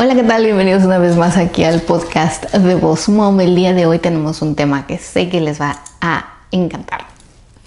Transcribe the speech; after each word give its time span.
Hola, 0.00 0.14
¿qué 0.14 0.22
tal? 0.22 0.44
Bienvenidos 0.44 0.84
una 0.84 0.98
vez 0.98 1.16
más 1.16 1.36
aquí 1.36 1.64
al 1.64 1.80
podcast 1.82 2.54
de 2.54 2.76
Voz 2.76 3.08
Mom. 3.08 3.40
El 3.40 3.56
día 3.56 3.74
de 3.74 3.84
hoy 3.86 3.98
tenemos 3.98 4.42
un 4.42 4.54
tema 4.54 4.86
que 4.86 4.96
sé 4.96 5.28
que 5.28 5.40
les 5.40 5.60
va 5.60 5.82
a 6.00 6.36
encantar. 6.52 7.00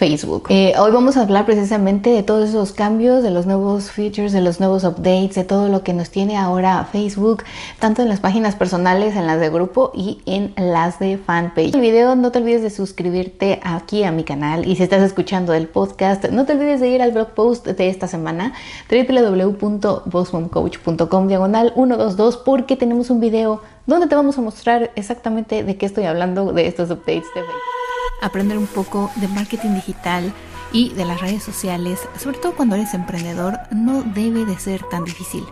Facebook. 0.02 0.48
Eh, 0.50 0.74
hoy 0.80 0.92
vamos 0.92 1.16
a 1.16 1.22
hablar 1.22 1.46
precisamente 1.46 2.10
de 2.10 2.24
todos 2.24 2.50
esos 2.50 2.72
cambios, 2.72 3.22
de 3.22 3.30
los 3.30 3.46
nuevos 3.46 3.92
features, 3.92 4.32
de 4.32 4.42
los 4.42 4.60
nuevos 4.60 4.84
updates, 4.84 5.36
de 5.36 5.44
todo 5.44 5.70
lo 5.70 5.84
que 5.84 5.94
nos 5.94 6.10
tiene 6.10 6.38
ahora 6.38 6.90
Facebook, 6.92 7.44
tanto 7.78 8.02
en 8.02 8.10
las 8.10 8.20
páginas 8.20 8.56
personales, 8.56 9.16
en 9.16 9.28
las 9.28 9.40
de 9.40 9.52
grupo 9.52 9.92
y 9.94 10.20
en 10.26 10.56
las 10.58 10.98
de 10.98 11.20
fanpage. 11.20 11.76
El 11.76 11.82
video 11.82 12.16
no 12.16 12.32
te 12.32 12.40
olvides 12.40 12.64
de 12.64 12.72
suscribirte 12.72 13.60
aquí 13.64 14.04
a 14.04 14.12
mi 14.12 14.24
canal 14.24 14.68
y 14.68 14.76
si 14.76 14.82
estás 14.82 15.04
escuchando 15.04 15.54
el 15.54 15.68
podcast, 15.68 16.26
no 16.32 16.48
te 16.48 16.54
olvides 16.54 16.80
de 16.80 16.90
ir 16.90 17.04
al 17.04 17.12
blog 17.12 17.36
post 17.36 17.68
de 17.68 17.88
esta 17.88 18.08
semana 18.08 18.54
www.bossmomcoach.com 18.90 21.28
diagonal 21.28 21.74
122 21.76 22.38
porque 22.38 22.76
tenemos 22.76 23.12
un 23.12 23.20
video 23.20 23.62
donde 23.86 24.08
te 24.08 24.16
vamos 24.16 24.36
a 24.40 24.42
mostrar 24.42 24.90
exactamente 24.96 25.64
de 25.64 25.78
qué 25.78 25.86
estoy 25.86 26.06
hablando 26.06 26.54
de 26.54 26.66
estos 26.66 26.90
updates 26.90 27.28
de 27.36 27.42
Facebook 27.42 27.81
aprender 28.22 28.58
un 28.58 28.68
poco 28.68 29.12
de 29.16 29.28
marketing 29.28 29.76
digital 29.76 30.34
y 30.72 30.90
de 30.94 31.06
las 31.06 31.20
redes 31.20 31.44
sociales, 31.44 32.00
sobre 32.18 32.38
todo 32.38 32.56
cuando 32.56 32.76
eres 32.76 32.94
emprendedor, 32.94 33.60
no 33.72 34.04
debe 34.04 34.46
de 34.46 34.58
ser 34.58 34.84
tan 34.84 35.04
difícil. 35.04 35.44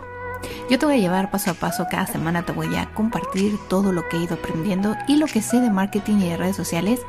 Yo 0.70 0.80
te 0.80 0.86
voy 0.86 0.96
a 0.96 1.00
llevar 1.00 1.32
paso 1.32 1.52
a 1.52 1.56
paso, 1.56 1.88
cada 1.90 2.06
semana 2.06 2.46
te 2.46 2.52
voy 2.52 2.76
a 2.76 2.94
compartir 2.94 3.58
todo 3.68 3.92
lo 3.92 4.08
que 4.08 4.18
he 4.18 4.22
ido 4.22 4.36
aprendiendo 4.36 4.96
y 5.08 5.18
lo 5.18 5.26
que 5.26 5.42
sé 5.42 5.60
de 5.60 5.72
marketing 5.72 6.18
y 6.20 6.30
de 6.30 6.38
redes 6.38 6.56
sociales 6.56 7.02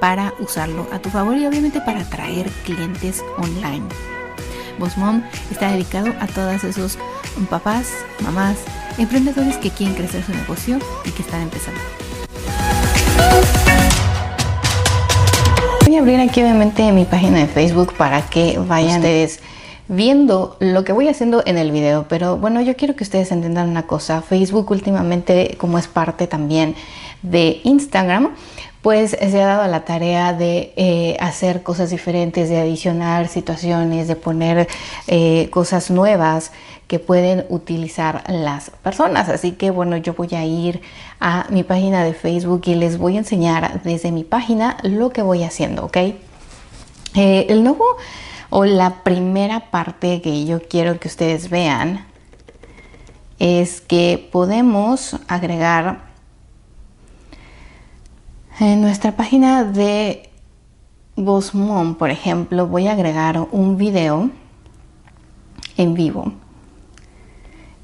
para 0.00 0.34
usarlo 0.40 0.86
a 0.92 0.98
tu 0.98 1.08
favor 1.08 1.36
y 1.36 1.46
obviamente 1.46 1.80
para 1.80 2.00
atraer 2.00 2.50
clientes 2.64 3.24
online. 3.38 3.86
Boss 4.78 4.96
Mom 4.96 5.22
está 5.50 5.70
dedicado 5.70 6.12
a 6.20 6.26
todos 6.26 6.64
esos 6.64 6.98
papás, 7.48 7.90
mamás, 8.20 8.58
emprendedores 8.98 9.56
que 9.58 9.70
quieren 9.70 9.94
crecer 9.94 10.24
su 10.24 10.32
negocio 10.32 10.78
y 11.04 11.10
que 11.10 11.22
están 11.22 11.42
empezando. 11.42 11.80
Voy 15.94 16.00
a 16.00 16.02
abrir 16.02 16.28
aquí 16.28 16.42
obviamente 16.42 16.90
mi 16.90 17.04
página 17.04 17.38
de 17.38 17.46
Facebook 17.46 17.94
para 17.96 18.20
que 18.22 18.58
vayan 18.58 18.96
ustedes 18.96 19.38
viendo 19.86 20.56
lo 20.58 20.82
que 20.82 20.92
voy 20.92 21.06
haciendo 21.06 21.44
en 21.46 21.56
el 21.56 21.70
video. 21.70 22.06
Pero 22.08 22.36
bueno, 22.36 22.60
yo 22.60 22.74
quiero 22.74 22.96
que 22.96 23.04
ustedes 23.04 23.30
entiendan 23.30 23.68
una 23.68 23.86
cosa. 23.86 24.20
Facebook 24.20 24.72
últimamente, 24.72 25.54
como 25.56 25.78
es 25.78 25.86
parte 25.86 26.26
también 26.26 26.74
de 27.22 27.60
Instagram, 27.62 28.30
pues 28.84 29.12
se 29.12 29.42
ha 29.42 29.46
dado 29.46 29.66
la 29.66 29.86
tarea 29.86 30.34
de 30.34 30.74
eh, 30.76 31.16
hacer 31.18 31.62
cosas 31.62 31.88
diferentes, 31.88 32.50
de 32.50 32.60
adicionar 32.60 33.28
situaciones, 33.28 34.08
de 34.08 34.14
poner 34.14 34.68
eh, 35.06 35.48
cosas 35.50 35.90
nuevas 35.90 36.52
que 36.86 36.98
pueden 36.98 37.46
utilizar 37.48 38.24
las 38.28 38.68
personas. 38.68 39.30
Así 39.30 39.52
que 39.52 39.70
bueno, 39.70 39.96
yo 39.96 40.12
voy 40.12 40.28
a 40.34 40.44
ir 40.44 40.82
a 41.18 41.46
mi 41.48 41.62
página 41.62 42.04
de 42.04 42.12
Facebook 42.12 42.60
y 42.66 42.74
les 42.74 42.98
voy 42.98 43.16
a 43.16 43.20
enseñar 43.20 43.82
desde 43.84 44.12
mi 44.12 44.22
página 44.22 44.76
lo 44.82 45.08
que 45.08 45.22
voy 45.22 45.44
haciendo, 45.44 45.86
¿ok? 45.86 45.96
Eh, 45.96 47.46
el 47.48 47.64
nuevo 47.64 47.86
o 48.50 48.66
la 48.66 49.02
primera 49.02 49.70
parte 49.70 50.20
que 50.20 50.44
yo 50.44 50.60
quiero 50.60 51.00
que 51.00 51.08
ustedes 51.08 51.48
vean 51.48 52.04
es 53.38 53.80
que 53.80 54.28
podemos 54.30 55.16
agregar 55.26 56.13
en 58.60 58.80
nuestra 58.80 59.16
página 59.16 59.64
de 59.64 60.30
Mom, 61.16 61.94
por 61.94 62.10
ejemplo, 62.10 62.66
voy 62.66 62.86
a 62.86 62.92
agregar 62.92 63.46
un 63.50 63.76
video 63.76 64.30
en 65.76 65.94
vivo. 65.94 66.32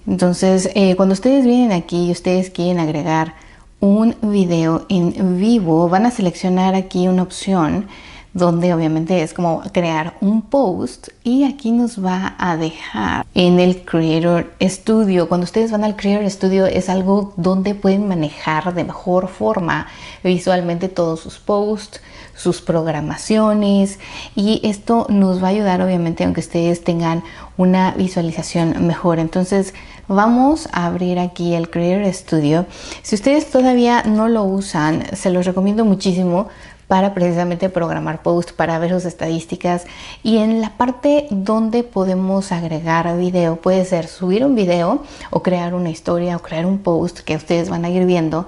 Entonces, 0.07 0.71
eh, 0.75 0.97
cuando 0.97 1.13
ustedes 1.13 1.45
vienen 1.45 1.73
aquí 1.73 2.09
y 2.09 2.13
ustedes 2.13 2.51
quieren 2.51 2.79
agregar 2.79 3.35
un 3.81 4.15
video 4.23 4.87
en 4.89 5.39
vivo, 5.39 5.89
van 5.89 6.07
a 6.07 6.11
seleccionar 6.11 6.75
aquí 6.75 7.09
una 7.09 7.23
opción 7.23 7.87
donde 8.33 8.73
obviamente 8.73 9.23
es 9.23 9.35
como 9.35 9.63
crear 9.73 10.15
un 10.21 10.43
post 10.43 11.09
y 11.25 11.45
aquí 11.45 11.73
nos 11.73 12.05
va 12.05 12.37
a 12.39 12.57
dejar 12.57 13.27
en 13.35 13.59
el 13.59 13.85
Creator 13.85 14.53
Studio. 14.61 15.29
Cuando 15.29 15.45
ustedes 15.45 15.73
van 15.73 15.85
al 15.85 15.97
Creator 15.97 16.31
Studio 16.31 16.67
es 16.67 16.89
algo 16.89 17.33
donde 17.37 17.75
pueden 17.75 18.07
manejar 18.07 18.73
de 18.73 18.85
mejor 18.85 19.29
forma 19.29 19.89
visualmente 20.23 20.89
todos 20.89 21.21
sus 21.21 21.39
posts, 21.39 22.01
sus 22.35 22.61
programaciones 22.63 23.99
y 24.35 24.61
esto 24.65 25.07
nos 25.09 25.43
va 25.43 25.49
a 25.49 25.51
ayudar 25.51 25.83
obviamente 25.83 26.25
aunque 26.25 26.41
ustedes 26.41 26.85
tengan 26.85 27.23
una 27.57 27.93
visualización 27.93 28.87
mejor. 28.87 29.19
Entonces 29.19 29.75
vamos 30.09 30.69
a 30.73 30.87
abrir 30.87 31.19
aquí 31.19 31.55
el 31.55 31.69
Creator 31.69 32.13
Studio. 32.13 32.67
Si 33.03 33.15
ustedes 33.15 33.51
todavía 33.51 34.03
no 34.05 34.29
lo 34.29 34.45
usan, 34.45 35.05
se 35.15 35.31
los 35.31 35.47
recomiendo 35.47 35.85
muchísimo 35.85 36.49
para 36.91 37.15
precisamente 37.15 37.69
programar 37.69 38.21
post, 38.21 38.51
para 38.51 38.77
ver 38.81 38.91
sus 38.91 39.05
estadísticas 39.05 39.87
y 40.25 40.39
en 40.39 40.61
la 40.61 40.71
parte 40.71 41.29
donde 41.31 41.85
podemos 41.85 42.51
agregar 42.51 43.17
video, 43.17 43.55
puede 43.55 43.85
ser 43.85 44.09
subir 44.09 44.45
un 44.45 44.57
video 44.57 45.05
o 45.31 45.41
crear 45.41 45.73
una 45.75 45.91
historia 45.91 46.35
o 46.35 46.41
crear 46.41 46.67
un 46.67 46.79
post 46.79 47.21
que 47.21 47.37
ustedes 47.37 47.71
van 47.71 47.85
a 47.85 47.91
ir 47.91 48.07
viendo. 48.07 48.47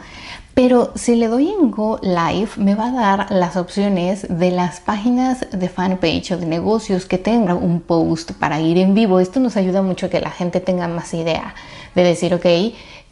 Pero 0.55 0.91
si 0.97 1.15
le 1.15 1.29
doy 1.29 1.51
en 1.51 1.71
Go 1.71 2.01
Live, 2.03 2.51
me 2.57 2.75
va 2.75 2.89
a 2.89 2.93
dar 2.93 3.31
las 3.31 3.57
opciones 3.57 4.27
de 4.29 4.51
las 4.51 4.81
páginas 4.81 5.47
de 5.53 5.69
fanpage 5.69 6.33
o 6.33 6.37
de 6.37 6.47
negocios 6.47 7.07
que 7.07 7.19
tengan 7.19 7.59
un 7.59 7.81
post 7.81 8.33
para 8.33 8.61
ir 8.61 8.77
en 8.77 8.93
vivo. 8.93 9.21
Esto 9.21 9.39
nos 9.39 9.57
ayuda 9.57 9.83
mucho 9.83 10.07
a 10.07 10.11
que 10.11 10.21
la 10.21 10.33
gente 10.33 10.59
tenga 10.59 10.89
más 10.89 11.15
idea 11.15 11.55
de 11.95 12.03
decir, 12.03 12.35
ok, 12.35 12.47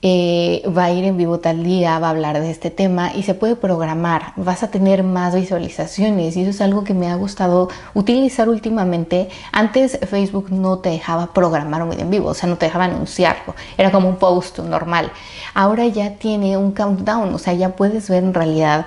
eh, 0.02 0.62
va 0.66 0.84
a 0.84 0.92
ir 0.92 1.04
en 1.04 1.16
vivo 1.18 1.40
tal 1.40 1.62
día, 1.62 1.98
va 1.98 2.06
a 2.06 2.10
hablar 2.10 2.40
de 2.40 2.50
este 2.50 2.70
tema 2.70 3.12
y 3.14 3.22
se 3.22 3.34
puede 3.34 3.54
programar, 3.54 4.32
vas 4.36 4.62
a 4.62 4.70
tener 4.70 5.02
más 5.02 5.34
visualizaciones 5.34 6.36
y 6.36 6.42
eso 6.42 6.50
es 6.50 6.60
algo 6.62 6.84
que 6.84 6.94
me 6.94 7.10
ha 7.10 7.16
gustado 7.16 7.68
utilizar 7.92 8.48
últimamente. 8.48 9.28
Antes 9.52 9.98
Facebook 10.08 10.50
no 10.50 10.78
te 10.78 10.88
dejaba 10.88 11.32
programar 11.34 11.82
un 11.82 11.90
video 11.90 12.04
en 12.04 12.10
vivo, 12.10 12.28
o 12.28 12.34
sea, 12.34 12.48
no 12.48 12.56
te 12.56 12.66
dejaba 12.66 12.86
anunciarlo, 12.86 13.54
era 13.76 13.90
como 13.90 14.08
un 14.08 14.16
post 14.16 14.60
normal. 14.60 15.12
Ahora 15.54 15.86
ya 15.86 16.14
tiene 16.14 16.56
un 16.56 16.72
countdown, 16.72 17.34
o 17.34 17.38
sea, 17.38 17.52
ya 17.52 17.76
puedes 17.76 18.08
ver 18.08 18.24
en 18.24 18.32
realidad 18.32 18.86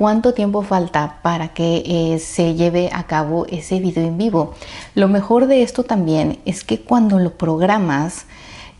cuánto 0.00 0.32
tiempo 0.32 0.62
falta 0.62 1.18
para 1.20 1.48
que 1.48 1.82
eh, 1.84 2.18
se 2.20 2.54
lleve 2.54 2.88
a 2.90 3.04
cabo 3.04 3.44
ese 3.50 3.80
video 3.80 4.02
en 4.06 4.16
vivo. 4.16 4.54
Lo 4.94 5.08
mejor 5.08 5.46
de 5.46 5.62
esto 5.62 5.84
también 5.84 6.38
es 6.46 6.64
que 6.64 6.80
cuando 6.80 7.18
lo 7.18 7.32
programas, 7.34 8.24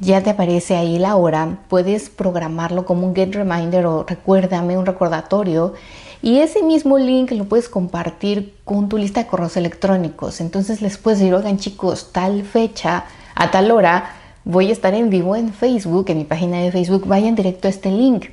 ya 0.00 0.22
te 0.22 0.30
aparece 0.30 0.76
ahí 0.76 0.98
la 0.98 1.16
hora, 1.16 1.58
puedes 1.68 2.08
programarlo 2.08 2.84
como 2.84 3.06
un 3.06 3.14
get 3.14 3.34
reminder 3.34 3.86
o 3.86 4.04
recuérdame, 4.04 4.78
un 4.78 4.86
recordatorio. 4.86 5.74
Y 6.22 6.38
ese 6.40 6.62
mismo 6.62 6.98
link 6.98 7.30
lo 7.32 7.44
puedes 7.44 7.68
compartir 7.68 8.54
con 8.64 8.88
tu 8.88 8.98
lista 8.98 9.20
de 9.20 9.26
correos 9.26 9.56
electrónicos. 9.56 10.40
Entonces 10.40 10.82
les 10.82 10.98
puedes 10.98 11.20
decir, 11.20 11.34
oigan 11.34 11.58
chicos, 11.58 12.12
tal 12.12 12.42
fecha, 12.42 13.04
a 13.34 13.50
tal 13.50 13.70
hora, 13.70 14.19
voy 14.44 14.70
a 14.70 14.72
estar 14.72 14.94
en 14.94 15.10
vivo 15.10 15.36
en 15.36 15.52
Facebook, 15.52 16.06
en 16.08 16.18
mi 16.18 16.24
página 16.24 16.58
de 16.58 16.72
Facebook, 16.72 17.06
vayan 17.06 17.34
directo 17.34 17.68
a 17.68 17.70
este 17.70 17.90
link. 17.90 18.26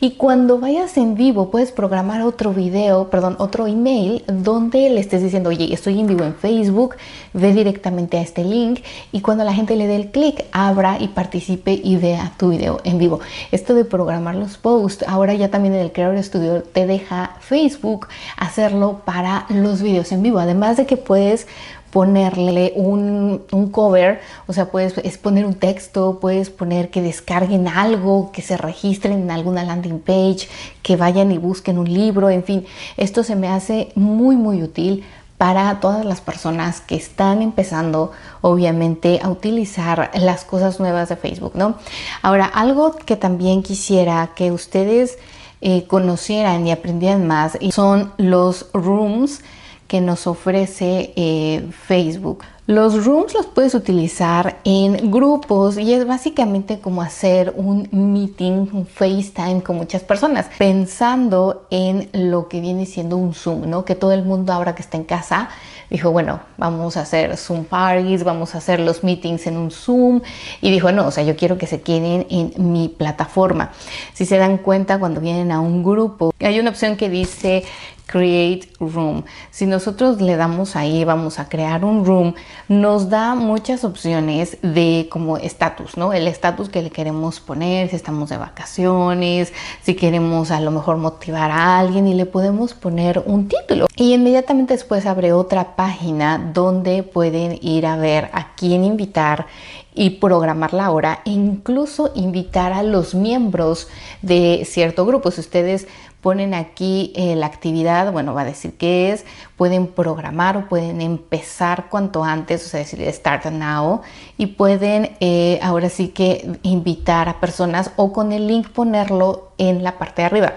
Y 0.00 0.12
cuando 0.12 0.58
vayas 0.58 0.96
en 0.96 1.14
vivo, 1.14 1.50
puedes 1.50 1.72
programar 1.72 2.22
otro 2.22 2.52
video, 2.52 3.10
perdón, 3.10 3.36
otro 3.38 3.66
email 3.66 4.24
donde 4.26 4.90
le 4.90 5.00
estés 5.00 5.22
diciendo, 5.22 5.50
oye, 5.50 5.72
estoy 5.72 5.98
en 6.00 6.06
vivo 6.06 6.24
en 6.24 6.34
Facebook, 6.34 6.96
ve 7.32 7.52
directamente 7.52 8.18
a 8.18 8.22
este 8.22 8.44
link 8.44 8.80
y 9.12 9.20
cuando 9.20 9.44
la 9.44 9.54
gente 9.54 9.76
le 9.76 9.86
dé 9.86 9.96
el 9.96 10.10
clic, 10.10 10.44
abra 10.52 10.98
y 11.00 11.08
participe 11.08 11.80
y 11.82 11.96
vea 11.96 12.32
tu 12.36 12.50
video 12.50 12.80
en 12.84 12.98
vivo. 12.98 13.20
Esto 13.50 13.74
de 13.74 13.84
programar 13.84 14.34
los 14.34 14.58
posts, 14.58 15.04
ahora 15.08 15.34
ya 15.34 15.50
también 15.50 15.74
en 15.74 15.80
el 15.80 15.92
Creator 15.92 16.22
Studio 16.22 16.62
te 16.62 16.86
deja 16.86 17.36
Facebook 17.40 18.08
hacerlo 18.36 19.00
para 19.04 19.46
los 19.48 19.82
videos 19.82 20.12
en 20.12 20.22
vivo. 20.22 20.38
Además 20.38 20.76
de 20.76 20.86
que 20.86 20.96
puedes 20.96 21.46
ponerle 21.94 22.72
un, 22.74 23.44
cover, 23.70 24.20
o 24.48 24.52
sea, 24.52 24.72
puedes 24.72 25.16
poner 25.16 25.46
un 25.46 25.54
texto, 25.54 26.18
puedes 26.20 26.50
poner 26.50 26.90
que 26.90 27.00
descarguen 27.00 27.68
algo, 27.68 28.32
que 28.32 28.42
se 28.42 28.56
registren 28.56 29.22
en 29.22 29.30
alguna 29.30 29.62
landing 29.62 30.00
page, 30.00 30.48
que 30.82 30.96
vayan 30.96 31.30
y 31.30 31.38
busquen 31.38 31.78
un 31.78 31.86
libro, 31.86 32.30
en 32.30 32.42
fin, 32.42 32.66
esto 32.96 33.22
se 33.22 33.36
me 33.36 33.46
hace 33.46 33.92
muy, 33.94 34.34
muy 34.34 34.60
útil 34.60 35.04
para 35.38 35.78
todas 35.78 36.04
las 36.04 36.20
personas 36.20 36.80
que 36.80 36.96
están 36.96 37.42
empezando 37.42 38.10
obviamente 38.40 39.20
a 39.22 39.30
utilizar 39.30 40.10
las 40.14 40.44
cosas 40.44 40.80
nuevas 40.80 41.10
de 41.10 41.14
Facebook, 41.14 41.52
¿no? 41.54 41.76
Ahora, 42.22 42.46
algo 42.46 42.96
que 42.96 43.14
también 43.14 43.62
quisiera 43.62 44.32
que 44.34 44.50
ustedes 44.50 45.16
eh, 45.60 45.86
conocieran 45.86 46.66
y 46.66 46.72
aprendieran 46.72 47.24
más 47.24 47.56
son 47.70 48.12
los 48.16 48.66
rooms 48.72 49.42
que 49.86 50.00
nos 50.00 50.26
ofrece 50.26 51.12
eh, 51.16 51.66
Facebook. 51.86 52.44
Los 52.66 53.04
rooms 53.04 53.34
los 53.34 53.44
puedes 53.44 53.74
utilizar 53.74 54.58
en 54.64 55.10
grupos 55.10 55.76
y 55.76 55.92
es 55.92 56.06
básicamente 56.06 56.80
como 56.80 57.02
hacer 57.02 57.52
un 57.56 57.88
meeting, 57.92 58.68
un 58.72 58.86
FaceTime 58.86 59.62
con 59.62 59.76
muchas 59.76 60.02
personas, 60.02 60.46
pensando 60.56 61.66
en 61.70 62.08
lo 62.14 62.48
que 62.48 62.62
viene 62.62 62.86
siendo 62.86 63.18
un 63.18 63.34
Zoom, 63.34 63.68
¿no? 63.68 63.84
Que 63.84 63.94
todo 63.94 64.12
el 64.12 64.24
mundo 64.24 64.54
ahora 64.54 64.74
que 64.74 64.80
está 64.80 64.96
en 64.96 65.04
casa 65.04 65.50
dijo, 65.90 66.10
bueno, 66.10 66.40
vamos 66.56 66.96
a 66.96 67.02
hacer 67.02 67.36
Zoom 67.36 67.64
parties, 67.64 68.24
vamos 68.24 68.54
a 68.54 68.58
hacer 68.58 68.80
los 68.80 69.04
meetings 69.04 69.46
en 69.46 69.56
un 69.56 69.70
Zoom. 69.70 70.22
Y 70.60 70.70
dijo, 70.70 70.90
no, 70.90 71.06
o 71.06 71.10
sea, 71.10 71.22
yo 71.24 71.36
quiero 71.36 71.58
que 71.58 71.66
se 71.66 71.82
queden 71.82 72.26
en 72.30 72.72
mi 72.72 72.88
plataforma. 72.88 73.72
Si 74.12 74.26
se 74.26 74.38
dan 74.38 74.58
cuenta, 74.58 74.98
cuando 74.98 75.20
vienen 75.20 75.52
a 75.52 75.60
un 75.60 75.84
grupo, 75.84 76.32
hay 76.40 76.58
una 76.58 76.70
opción 76.70 76.96
que 76.96 77.08
dice 77.08 77.64
Create 78.06 78.68
Room. 78.80 79.24
Si 79.50 79.66
nosotros 79.66 80.20
le 80.20 80.36
damos 80.36 80.76
ahí, 80.76 81.04
vamos 81.04 81.38
a 81.38 81.48
crear 81.48 81.84
un 81.84 82.04
room, 82.04 82.34
nos 82.68 83.08
da 83.08 83.34
muchas 83.34 83.84
opciones 83.84 84.58
de 84.62 85.08
como 85.10 85.36
estatus, 85.36 85.96
¿no? 85.96 86.12
El 86.12 86.28
estatus 86.28 86.68
que 86.68 86.82
le 86.82 86.90
queremos 86.90 87.40
poner, 87.40 87.88
si 87.88 87.96
estamos 87.96 88.28
de 88.28 88.36
vacaciones, 88.36 89.52
si 89.82 89.94
queremos 89.94 90.50
a 90.50 90.60
lo 90.60 90.70
mejor 90.70 90.96
motivar 90.96 91.50
a 91.50 91.78
alguien 91.78 92.06
y 92.06 92.14
le 92.14 92.26
podemos 92.26 92.74
poner 92.74 93.22
un 93.26 93.48
título. 93.48 93.86
Y 93.96 94.14
inmediatamente 94.14 94.74
después 94.74 95.06
abre 95.06 95.32
otra 95.32 95.76
página 95.76 96.38
donde 96.52 97.02
pueden 97.02 97.58
ir 97.62 97.86
a 97.86 97.96
ver 97.96 98.30
a 98.32 98.54
quién 98.54 98.84
invitar 98.84 99.46
y 99.94 100.10
programar 100.10 100.74
la 100.74 100.90
hora 100.90 101.20
e 101.24 101.30
incluso 101.30 102.10
invitar 102.14 102.72
a 102.72 102.82
los 102.82 103.14
miembros 103.14 103.88
de 104.22 104.66
cierto 104.68 105.06
grupo. 105.06 105.30
Si 105.30 105.40
ustedes 105.40 105.86
ponen 106.24 106.54
aquí 106.54 107.12
eh, 107.16 107.36
la 107.36 107.44
actividad, 107.44 108.10
bueno, 108.10 108.32
va 108.32 108.40
a 108.40 108.44
decir 108.46 108.78
qué 108.78 109.12
es, 109.12 109.26
pueden 109.58 109.86
programar 109.86 110.56
o 110.56 110.68
pueden 110.70 111.02
empezar 111.02 111.90
cuanto 111.90 112.24
antes, 112.24 112.64
o 112.64 112.68
sea, 112.70 112.80
decir 112.80 113.06
start 113.12 113.44
now, 113.50 114.00
y 114.38 114.46
pueden 114.46 115.10
eh, 115.20 115.60
ahora 115.62 115.90
sí 115.90 116.08
que 116.08 116.58
invitar 116.62 117.28
a 117.28 117.40
personas 117.40 117.90
o 117.96 118.14
con 118.14 118.32
el 118.32 118.46
link 118.46 118.70
ponerlo 118.70 119.52
en 119.58 119.84
la 119.84 119.98
parte 119.98 120.22
de 120.22 120.26
arriba. 120.26 120.54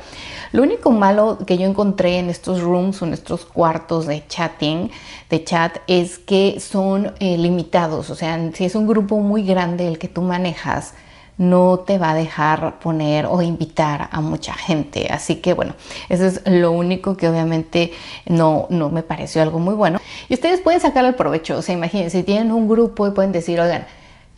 Lo 0.53 0.63
único 0.63 0.91
malo 0.91 1.37
que 1.45 1.57
yo 1.57 1.67
encontré 1.67 2.17
en 2.17 2.29
estos 2.29 2.61
rooms 2.61 3.01
o 3.01 3.05
en 3.05 3.11
estos 3.11 3.43
cuartos 3.43 4.07
de 4.07 4.25
chatting, 4.25 4.89
de 5.29 5.43
chat, 5.43 5.79
es 5.87 6.17
que 6.17 6.61
son 6.61 7.13
eh, 7.19 7.37
limitados, 7.37 8.09
o 8.09 8.15
sea, 8.15 8.39
si 8.53 8.63
es 8.63 8.73
un 8.73 8.87
grupo 8.87 9.19
muy 9.19 9.43
grande 9.43 9.85
el 9.89 9.99
que 9.99 10.07
tú 10.07 10.21
manejas, 10.21 10.93
no 11.37 11.79
te 11.79 11.97
va 11.97 12.11
a 12.11 12.15
dejar 12.15 12.79
poner 12.79 13.25
o 13.27 13.41
invitar 13.41 14.09
a 14.11 14.21
mucha 14.21 14.53
gente. 14.53 15.07
Así 15.09 15.35
que 15.35 15.53
bueno, 15.53 15.75
eso 16.09 16.25
es 16.25 16.41
lo 16.45 16.71
único 16.71 17.15
que 17.15 17.29
obviamente 17.29 17.91
no, 18.25 18.67
no 18.69 18.89
me 18.89 19.03
pareció 19.03 19.41
algo 19.41 19.59
muy 19.59 19.75
bueno. 19.75 19.99
Y 20.29 20.33
ustedes 20.33 20.61
pueden 20.61 20.81
sacar 20.81 21.05
el 21.05 21.15
provecho, 21.15 21.57
o 21.57 21.61
sea, 21.61 21.75
imagínense, 21.75 22.23
tienen 22.23 22.51
un 22.51 22.67
grupo 22.67 23.07
y 23.07 23.11
pueden 23.11 23.31
decir, 23.31 23.59
oigan, 23.59 23.85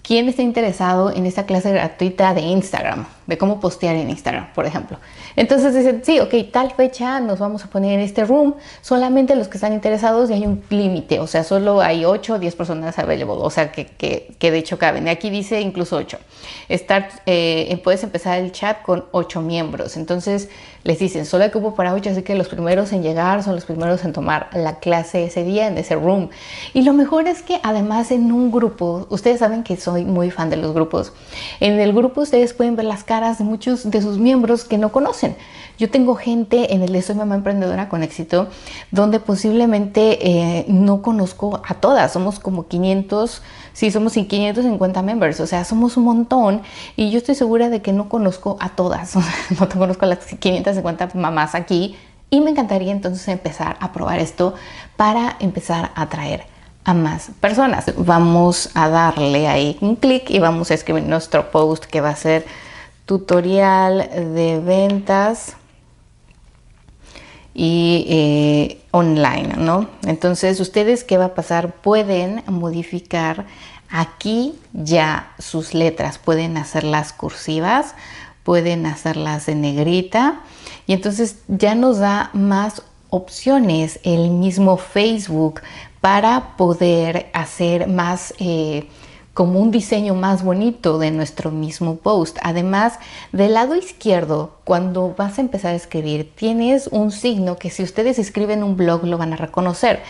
¿quién 0.02 0.28
está 0.28 0.42
interesado 0.42 1.12
en 1.12 1.26
esta 1.26 1.46
clase 1.46 1.72
gratuita 1.72 2.34
de 2.34 2.42
Instagram? 2.42 3.06
De 3.30 3.38
cómo 3.38 3.60
postear 3.60 3.96
en 3.96 4.10
Instagram, 4.10 4.52
por 4.54 4.66
ejemplo. 4.66 4.98
Entonces 5.36 5.76
dicen, 5.76 6.02
sí, 6.04 6.20
ok, 6.20 6.34
tal 6.52 6.72
fecha 6.72 7.20
nos 7.20 7.38
vamos 7.38 7.64
a 7.64 7.68
poner 7.68 7.94
en 7.94 8.00
este 8.00 8.26
room, 8.26 8.56
solamente 8.82 9.36
los 9.36 9.48
que 9.48 9.58
están 9.58 9.72
interesados 9.72 10.32
y 10.32 10.34
hay 10.34 10.48
un 10.48 10.64
límite, 10.72 11.20
o 11.20 11.28
sea, 11.28 11.44
solo 11.44 11.80
hay 11.80 12.06
8 12.06 12.34
o 12.34 12.40
10 12.40 12.56
personas 12.56 12.98
available, 12.98 13.36
o 13.38 13.52
sea, 13.52 13.72
que, 13.72 13.86
que, 13.86 14.36
que 14.40 14.50
de 14.50 14.58
hecho 14.58 14.80
caben. 14.80 15.08
Aquí 15.08 15.30
dice 15.30 15.62
incluso 15.62 15.96
8. 15.98 16.18
Start, 16.72 17.12
eh, 17.28 17.80
puedes 17.84 18.04
empezar 18.04 18.40
el 18.40 18.52
chat 18.52 18.82
con 18.82 19.06
8 19.12 19.42
miembros, 19.42 19.96
entonces 19.96 20.50
les 20.84 20.98
dicen, 20.98 21.26
solo 21.26 21.44
hay 21.44 21.52
cupo 21.52 21.76
para 21.76 21.94
8, 21.94 22.10
así 22.10 22.24
que 22.24 22.34
los 22.36 22.48
primeros 22.48 22.92
en 22.94 23.04
llegar 23.04 23.44
son 23.44 23.54
los 23.54 23.66
primeros 23.66 24.04
en 24.06 24.14
tomar 24.14 24.50
la 24.54 24.80
clase 24.80 25.26
ese 25.26 25.44
día 25.44 25.68
en 25.68 25.78
ese 25.78 25.96
room. 25.96 26.30
Y 26.74 26.82
lo 26.82 26.94
mejor 26.94 27.28
es 27.28 27.44
que 27.44 27.60
además 27.64 28.12
en 28.12 28.32
un 28.32 28.52
grupo, 28.52 29.06
ustedes 29.10 29.40
saben 29.40 29.64
que 29.64 29.78
soy 29.78 30.06
muy 30.06 30.32
fan 30.32 30.50
de 30.50 30.58
los 30.58 30.74
grupos, 30.74 31.14
en 31.60 31.80
el 31.80 31.94
grupo 31.94 32.22
ustedes 32.22 32.54
pueden 32.54 32.76
ver 32.76 32.86
las 32.86 33.04
caras 33.04 33.19
de 33.20 33.44
muchos 33.44 33.92
de 33.92 34.02
sus 34.02 34.18
miembros 34.18 34.64
que 34.64 34.78
no 34.78 34.94
conocen. 34.94 35.36
Yo 35.78 35.90
tengo 35.90 36.16
gente 36.16 36.74
en 36.74 36.82
el 36.84 36.94
de 36.94 37.02
Soy 37.02 37.16
Mamá 37.16 37.36
Emprendedora 37.36 37.90
con 37.90 38.02
éxito, 38.02 38.48
donde 38.92 39.20
posiblemente 39.20 40.18
eh, 40.26 40.66
no 40.70 41.02
conozco 41.02 41.62
a 41.68 41.76
todas, 41.76 42.14
somos 42.14 42.40
como 42.40 42.68
500, 42.68 43.42
sí, 43.74 43.92
somos 43.92 44.14
550 44.14 45.02
members, 45.02 45.42
o 45.42 45.48
sea, 45.48 45.66
somos 45.66 45.98
un 45.98 46.06
montón 46.06 46.62
y 46.96 47.12
yo 47.12 47.18
estoy 47.18 47.36
segura 47.36 47.70
de 47.70 47.82
que 47.82 47.92
no 47.92 48.08
conozco 48.08 48.56
a 48.62 48.70
todas, 48.70 49.16
no 49.60 49.70
conozco 49.70 50.06
a 50.06 50.10
las 50.10 50.26
550 50.26 51.10
mamás 51.16 51.56
aquí 51.56 51.98
y 52.30 52.40
me 52.40 52.52
encantaría 52.52 52.94
entonces 52.94 53.28
empezar 53.28 53.76
a 53.82 53.92
probar 53.92 54.20
esto 54.20 54.54
para 54.96 55.36
empezar 55.42 55.92
a 55.96 56.04
atraer 56.04 56.44
a 56.86 56.94
más 56.94 57.32
personas. 57.42 57.92
Vamos 57.98 58.70
a 58.76 58.88
darle 58.88 59.48
ahí 59.48 59.78
un 59.82 59.98
clic 59.98 60.30
y 60.30 60.40
vamos 60.40 60.72
a 60.72 60.74
escribir 60.74 61.04
nuestro 61.04 61.52
post 61.52 61.86
que 61.86 62.02
va 62.02 62.10
a 62.10 62.16
ser 62.16 62.46
tutorial 63.10 64.08
de 64.36 64.62
ventas 64.64 65.56
y 67.56 68.06
eh, 68.08 68.82
online, 68.92 69.56
¿no? 69.58 69.90
Entonces, 70.06 70.60
ustedes, 70.60 71.04
¿qué 71.04 71.18
va 71.18 71.26
a 71.26 71.34
pasar? 71.34 71.74
Pueden 71.74 72.44
modificar 72.46 73.48
aquí 73.90 74.54
ya 74.74 75.32
sus 75.40 75.74
letras, 75.74 76.20
pueden 76.20 76.56
hacerlas 76.56 77.12
cursivas, 77.12 77.96
pueden 78.44 78.86
hacerlas 78.86 79.50
en 79.50 79.62
negrita 79.62 80.42
y 80.86 80.94
entonces 80.94 81.38
ya 81.48 81.74
nos 81.74 81.98
da 81.98 82.30
más 82.34 82.84
opciones 83.10 84.00
el 84.04 84.30
mismo 84.30 84.78
Facebook 84.78 85.62
para 86.00 86.56
poder 86.58 87.32
hacer 87.34 87.88
más 87.88 88.36
eh, 88.38 88.88
como 89.40 89.62
un 89.62 89.72
diseño 89.72 90.16
más 90.16 90.44
bonito 90.44 91.00
de 91.00 91.12
nuestro 91.12 91.50
mismo 91.50 91.96
post. 91.96 92.38
Además, 92.42 93.00
del 93.32 93.54
lado 93.54 93.78
izquierdo, 93.78 94.59
cuando 94.70 95.16
vas 95.18 95.40
a 95.40 95.42
empezar 95.42 95.74
a 95.74 95.76
escribir, 95.76 96.32
tienes 96.36 96.90
un 96.92 97.10
signo 97.10 97.58
que 97.58 97.72
si 97.72 97.82
ustedes 97.82 98.20
escriben 98.20 98.62
un 98.62 98.78
blog 98.78 99.04
lo 99.04 99.18
van 99.18 99.34
a 99.34 99.36
reconocer. 99.36 100.04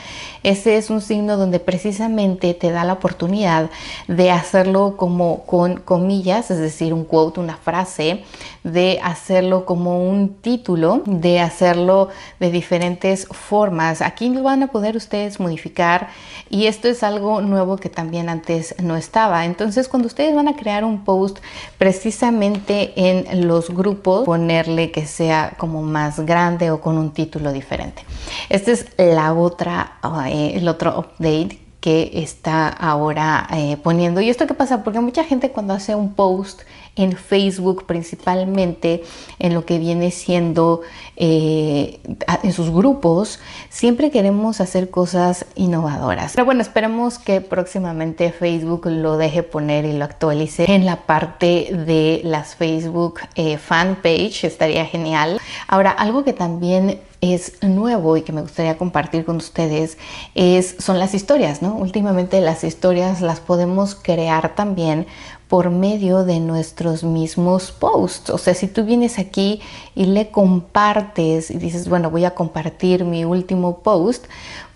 Ese 0.44 0.76
es 0.76 0.90
un 0.90 1.00
signo 1.00 1.38
donde 1.38 1.62
precisamente 1.62 2.54
te 2.54 2.70
da 2.70 2.84
la 2.84 2.92
oportunidad 2.92 3.70
de 4.10 4.32
hacerlo 4.32 4.96
como 4.98 5.46
con 5.46 5.78
comillas, 5.78 6.52
es 6.52 6.58
decir, 6.58 6.94
un 6.94 7.06
quote, 7.06 7.40
una 7.40 7.56
frase, 7.56 8.26
de 8.66 9.00
hacerlo 9.02 9.66
como 9.66 10.10
un 10.10 10.36
título, 10.36 11.04
de 11.06 11.40
hacerlo 11.40 12.10
de 12.42 12.52
diferentes 12.52 13.28
formas. 13.28 14.02
Aquí 14.02 14.28
lo 14.28 14.44
van 14.44 14.64
a 14.64 14.68
poder 14.68 14.98
ustedes 14.98 15.40
modificar 15.40 16.10
y 16.50 16.66
esto 16.66 16.90
es 16.90 17.04
algo 17.04 17.40
nuevo 17.40 17.78
que 17.78 17.90
también 17.90 18.28
antes 18.28 18.76
no 18.82 18.98
estaba. 18.98 19.46
Entonces, 19.46 19.88
cuando 19.88 20.08
ustedes 20.08 20.36
van 20.36 20.50
a 20.50 20.58
crear 20.58 20.84
un 20.84 21.06
post 21.06 21.40
precisamente 21.78 22.92
en 22.96 23.48
los 23.48 23.70
grupos, 23.70 24.26
que 24.92 25.06
sea 25.06 25.54
como 25.57 25.81
más 25.81 26.19
grande 26.22 26.72
o 26.72 26.81
con 26.81 26.98
un 26.98 27.12
título 27.12 27.54
diferente. 27.54 28.04
Esta 28.50 28.72
es 28.72 28.88
la 28.98 29.34
otra, 29.34 30.00
eh, 30.28 30.54
el 30.56 30.68
otro 30.68 31.00
update 31.00 31.69
que 31.80 32.12
está 32.16 32.68
ahora 32.68 33.48
eh, 33.52 33.78
poniendo. 33.81 34.22
¿Y 34.22 34.30
esto 34.30 34.48
qué 34.48 34.54
pasa? 34.54 34.84
Porque 34.84 35.00
mucha 35.00 35.24
gente 35.24 35.52
cuando 35.52 35.74
hace 35.74 35.96
un 35.96 36.14
post 36.14 36.62
en 36.96 37.14
Facebook 37.14 37.86
principalmente, 37.86 39.04
en 39.40 39.53
lo 39.53 39.65
que 39.65 39.80
viene 39.80 40.12
siendo 40.12 40.82
eh, 41.15 42.00
en 42.44 42.51
sus 42.51 42.72
grupos, 42.72 43.39
siempre 43.70 44.12
queremos 44.12 44.60
hacer 44.60 44.89
cosas 44.89 45.46
innovadoras. 45.56 46.34
Pero 46.34 46.44
bueno, 46.44 46.62
esperemos 46.62 47.18
que 47.18 47.39
próximamente 47.39 48.34
Facebook 48.34 48.88
lo 48.88 49.18
deje 49.18 49.44
poner 49.44 49.86
y 49.86 49.94
lo 49.94 50.03
actualice 50.03 50.65
en 50.68 50.86
la 50.86 50.98
parte 51.06 51.70
de 51.72 52.20
las 52.25 52.56
Facebook 52.56 53.22
eh, 53.36 53.58
fan 53.58 54.00
page, 54.03 54.46
estaría 54.46 54.86
genial. 54.86 55.39
Ahora, 55.68 55.92
algo 55.92 56.25
que 56.25 56.34
también 56.34 57.00
es 57.22 57.62
nuevo 57.62 58.16
y 58.18 58.22
que 58.22 58.32
me 58.32 58.42
gustaría 58.42 58.78
compartir 58.78 59.26
con 59.26 59.38
ustedes 59.38 59.98
es, 60.36 60.76
son 60.80 61.00
las 61.00 61.14
historias, 61.14 61.62
¿no? 61.62 61.76
Últimamente 61.76 62.40
las 62.42 62.64
historias 62.64 63.22
las 63.22 63.40
podemos 63.40 63.96
crear 63.96 64.56
también 64.56 65.06
por 65.50 65.72
medio 65.72 66.24
de 66.24 66.40
nuestros 66.40 67.04
mismos 67.04 67.72
posts. 67.72 68.30
O 68.30 68.38
sea, 68.38 68.54
si 68.54 68.68
tú 68.68 68.86
vienes 68.86 69.20
aquí 69.20 69.62
y 69.96 70.06
le 70.06 70.30
compartes 70.30 71.52
y 71.52 71.58
dices, 71.58 71.90
bueno, 71.90 72.10
voy 72.12 72.24
a 72.24 72.36
compartir 72.36 73.04
mi 73.04 73.26
último 73.26 73.80
post, 73.80 74.26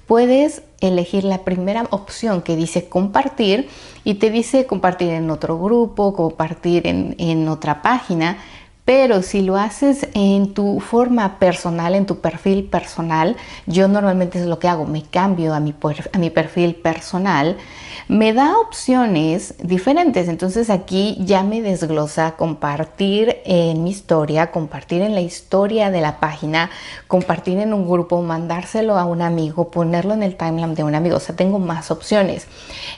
puedes 0.08 0.64
elegir 0.82 1.24
la 1.24 1.40
primera 1.40 1.88
opción 1.92 2.42
que 2.42 2.56
dice 2.56 2.90
compartir 2.90 3.70
y 4.04 4.16
te 4.16 4.32
dice 4.32 4.66
compartir 4.66 5.10
en 5.10 5.30
otro 5.30 5.58
grupo, 5.60 6.14
compartir 6.14 6.88
en, 6.88 7.16
en 7.20 7.48
otra 7.48 7.82
página. 7.82 8.38
Pero 8.86 9.22
si 9.22 9.42
lo 9.42 9.56
haces 9.56 10.10
en 10.14 10.54
tu 10.54 10.82
forma 10.82 11.40
personal, 11.40 11.96
en 11.96 12.06
tu 12.06 12.20
perfil 12.20 12.66
personal, 12.66 13.38
yo 13.66 13.88
normalmente 13.88 14.40
es 14.40 14.46
lo 14.46 14.60
que 14.60 14.68
hago, 14.68 14.86
me 14.86 15.04
cambio 15.04 15.54
a 15.54 15.62
mi, 15.62 15.74
a 16.12 16.18
mi 16.18 16.30
perfil 16.30 16.76
personal, 16.76 17.56
me 18.10 18.34
da 18.34 18.58
opciones 18.58 19.56
diferentes. 19.64 20.28
Entonces 20.28 20.70
aquí 20.70 21.18
ya 21.22 21.44
me 21.44 21.62
desglosa 21.62 22.36
compartir 22.36 23.38
en 23.46 23.84
mi 23.86 23.92
historia, 23.92 24.52
compartir 24.52 25.02
en 25.02 25.16
la 25.16 25.22
historia 25.22 25.90
de 25.90 26.02
la 26.02 26.20
página, 26.20 26.70
compartir 27.08 27.60
en 27.60 27.74
un 27.74 27.90
grupo, 27.90 28.22
mandárselo 28.22 28.98
a 28.98 29.06
un 29.06 29.22
amigo, 29.22 29.72
ponerlo 29.72 30.14
en 30.14 30.24
el 30.24 30.36
timeline 30.36 30.76
de 30.76 30.84
un 30.84 30.96
amigo. 30.96 31.16
O 31.16 31.22
sea, 31.22 31.38
tengo 31.38 31.58
más 31.58 31.90
opciones. 31.90 32.48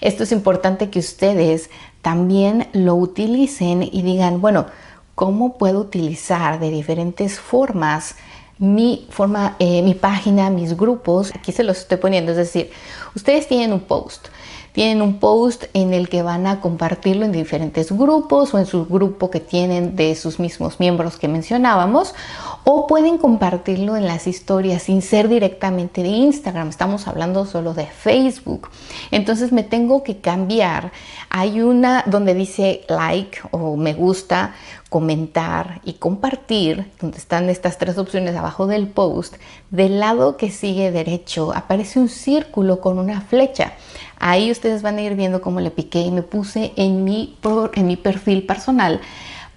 Esto 0.01 0.24
es 0.24 0.32
importante 0.32 0.89
que 0.89 0.98
ustedes 0.98 1.70
también 2.01 2.70
lo 2.74 2.96
utilicen 2.96 3.84
y 3.84 4.01
digan, 4.01 4.42
bueno, 4.42 4.65
cómo 5.15 5.57
puedo 5.57 5.79
utilizar 5.79 6.60
de 6.60 6.69
diferentes 6.69 7.39
formas 7.39 8.15
mi 8.57 9.07
forma, 9.10 9.55
eh, 9.60 9.81
mi 9.81 9.95
página, 9.95 10.50
mis 10.50 10.77
grupos. 10.77 11.34
Aquí 11.36 11.51
se 11.51 11.63
los 11.63 11.79
estoy 11.79 11.98
poniendo, 11.98 12.31
es 12.31 12.38
decir, 12.38 12.72
ustedes 13.15 13.48
tienen 13.48 13.74
un 13.74 13.81
post 13.81 14.27
tienen 14.75 15.01
un 15.01 15.20
post 15.20 15.63
en 15.74 15.94
el 15.94 16.10
que 16.10 16.22
van 16.22 16.46
a 16.48 16.60
compartirlo 16.60 17.24
en 17.24 17.32
diferentes 17.32 17.94
grupos 17.94 18.53
o 18.53 18.60
en 18.60 18.65
su 18.65 18.86
grupo 18.86 19.32
que 19.32 19.39
tienen 19.39 19.96
de 19.96 20.13
sus 20.15 20.38
mismos 20.38 20.82
miembros 20.82 21.15
que 21.15 21.29
mencionábamos 21.29 22.13
o 22.65 22.86
pueden 22.86 23.17
compartirlo 23.17 23.96
en 23.96 24.05
las 24.05 24.27
historias 24.27 24.84
sin 24.84 25.01
ser 25.01 25.29
directamente 25.29 26.03
de 26.03 26.10
Instagram. 26.10 26.67
Estamos 26.67 27.08
hablando 27.08 27.46
solo 27.46 27.74
de 27.74 27.86
Facebook. 27.86 28.70
Entonces 29.12 29.53
me 29.53 29.63
tengo 29.63 30.03
que 30.03 30.17
cambiar. 30.17 30.91
Hay 31.29 31.62
una 31.62 32.03
donde 32.05 32.34
dice 32.34 32.82
like 32.89 33.39
o 33.51 33.77
me 33.77 33.94
gusta, 33.94 34.55
comentar 34.89 35.79
y 35.86 35.94
compartir, 35.94 36.91
donde 37.00 37.17
están 37.17 37.50
estas 37.50 37.77
tres 37.77 37.98
opciones 37.98 38.36
abajo 38.36 38.67
del 38.67 38.88
post. 38.88 39.36
Del 39.70 40.01
lado 40.01 40.36
que 40.36 40.51
sigue 40.51 40.91
derecho 40.91 41.53
aparece 41.55 42.00
un 42.00 42.10
círculo 42.10 42.82
con 42.82 43.00
una 43.00 43.22
flecha. 43.22 43.74
Ahí 44.27 44.50
ustedes 44.50 44.82
van 44.82 44.98
a 44.98 45.03
ir 45.03 45.13
viendo 45.13 45.39
cómo 45.39 45.60
le 45.60 45.70
piqué 45.70 46.01
y 46.01 46.10
me 46.10 46.24
puse 46.24 46.74
en 46.77 47.03
mi, 47.03 47.38
en 47.75 47.86
mi 47.86 47.96
perfil 47.96 48.44
personal 48.44 49.00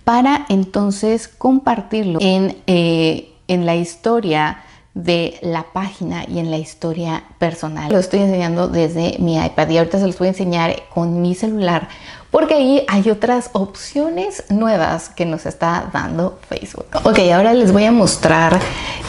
para 0.04 0.44
entonces 0.50 1.26
compartirlo 1.26 2.18
en, 2.20 2.54
eh, 2.66 3.32
en 3.48 3.64
la 3.64 3.76
historia 3.76 4.58
de 4.92 5.38
la 5.40 5.64
página 5.72 6.26
y 6.28 6.38
en 6.38 6.50
la 6.50 6.58
historia 6.58 7.24
personal. 7.38 7.90
Lo 7.90 7.98
estoy 7.98 8.20
enseñando 8.20 8.68
desde 8.68 9.16
mi 9.20 9.42
iPad 9.42 9.70
y 9.70 9.78
ahorita 9.78 10.00
se 10.00 10.06
los 10.06 10.18
voy 10.18 10.26
a 10.26 10.30
enseñar 10.32 10.82
con 10.92 11.22
mi 11.22 11.34
celular 11.34 11.88
porque 12.30 12.52
ahí 12.52 12.84
hay 12.88 13.08
otras 13.08 13.48
opciones 13.54 14.44
nuevas 14.50 15.08
que 15.08 15.24
nos 15.24 15.46
está 15.46 15.88
dando 15.94 16.38
Facebook. 16.46 16.88
Ok, 17.04 17.20
ahora 17.32 17.54
les 17.54 17.72
voy 17.72 17.86
a 17.86 17.92
mostrar 17.92 18.60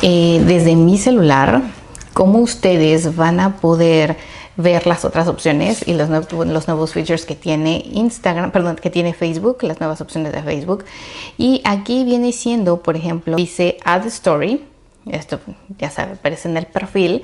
eh, 0.02 0.42
desde 0.48 0.78
mi 0.78 0.98
celular 0.98 1.64
cómo 2.14 2.40
ustedes 2.40 3.18
van 3.18 3.42
a 3.42 3.58
poder 3.58 4.16
ver 4.60 4.86
las 4.88 5.06
otras 5.06 5.30
opciones 5.30 5.88
y 5.88 5.94
los, 5.94 6.10
nuevos 6.10 6.92
features 6.92 7.26
que 7.26 7.36
tiene 7.36 7.82
Instagram, 7.94 8.52
perdón, 8.52 8.76
que 8.76 8.90
tiene 8.90 9.14
Facebook, 9.14 9.64
las 9.64 9.80
nuevas 9.80 10.02
opciones 10.02 10.34
de 10.34 10.44
Facebook. 10.44 10.84
Y 11.38 11.62
aquí 11.64 12.04
viene 12.04 12.34
siendo, 12.34 12.84
por 12.84 12.98
ejemplo, 12.98 13.38
dice 13.38 13.78
Add 13.86 14.08
Story. 14.08 14.66
Esto 15.10 15.40
ya 15.78 15.90
sabe, 15.90 16.14
aparece 16.14 16.50
en 16.50 16.58
el 16.58 16.66
perfil. 16.66 17.24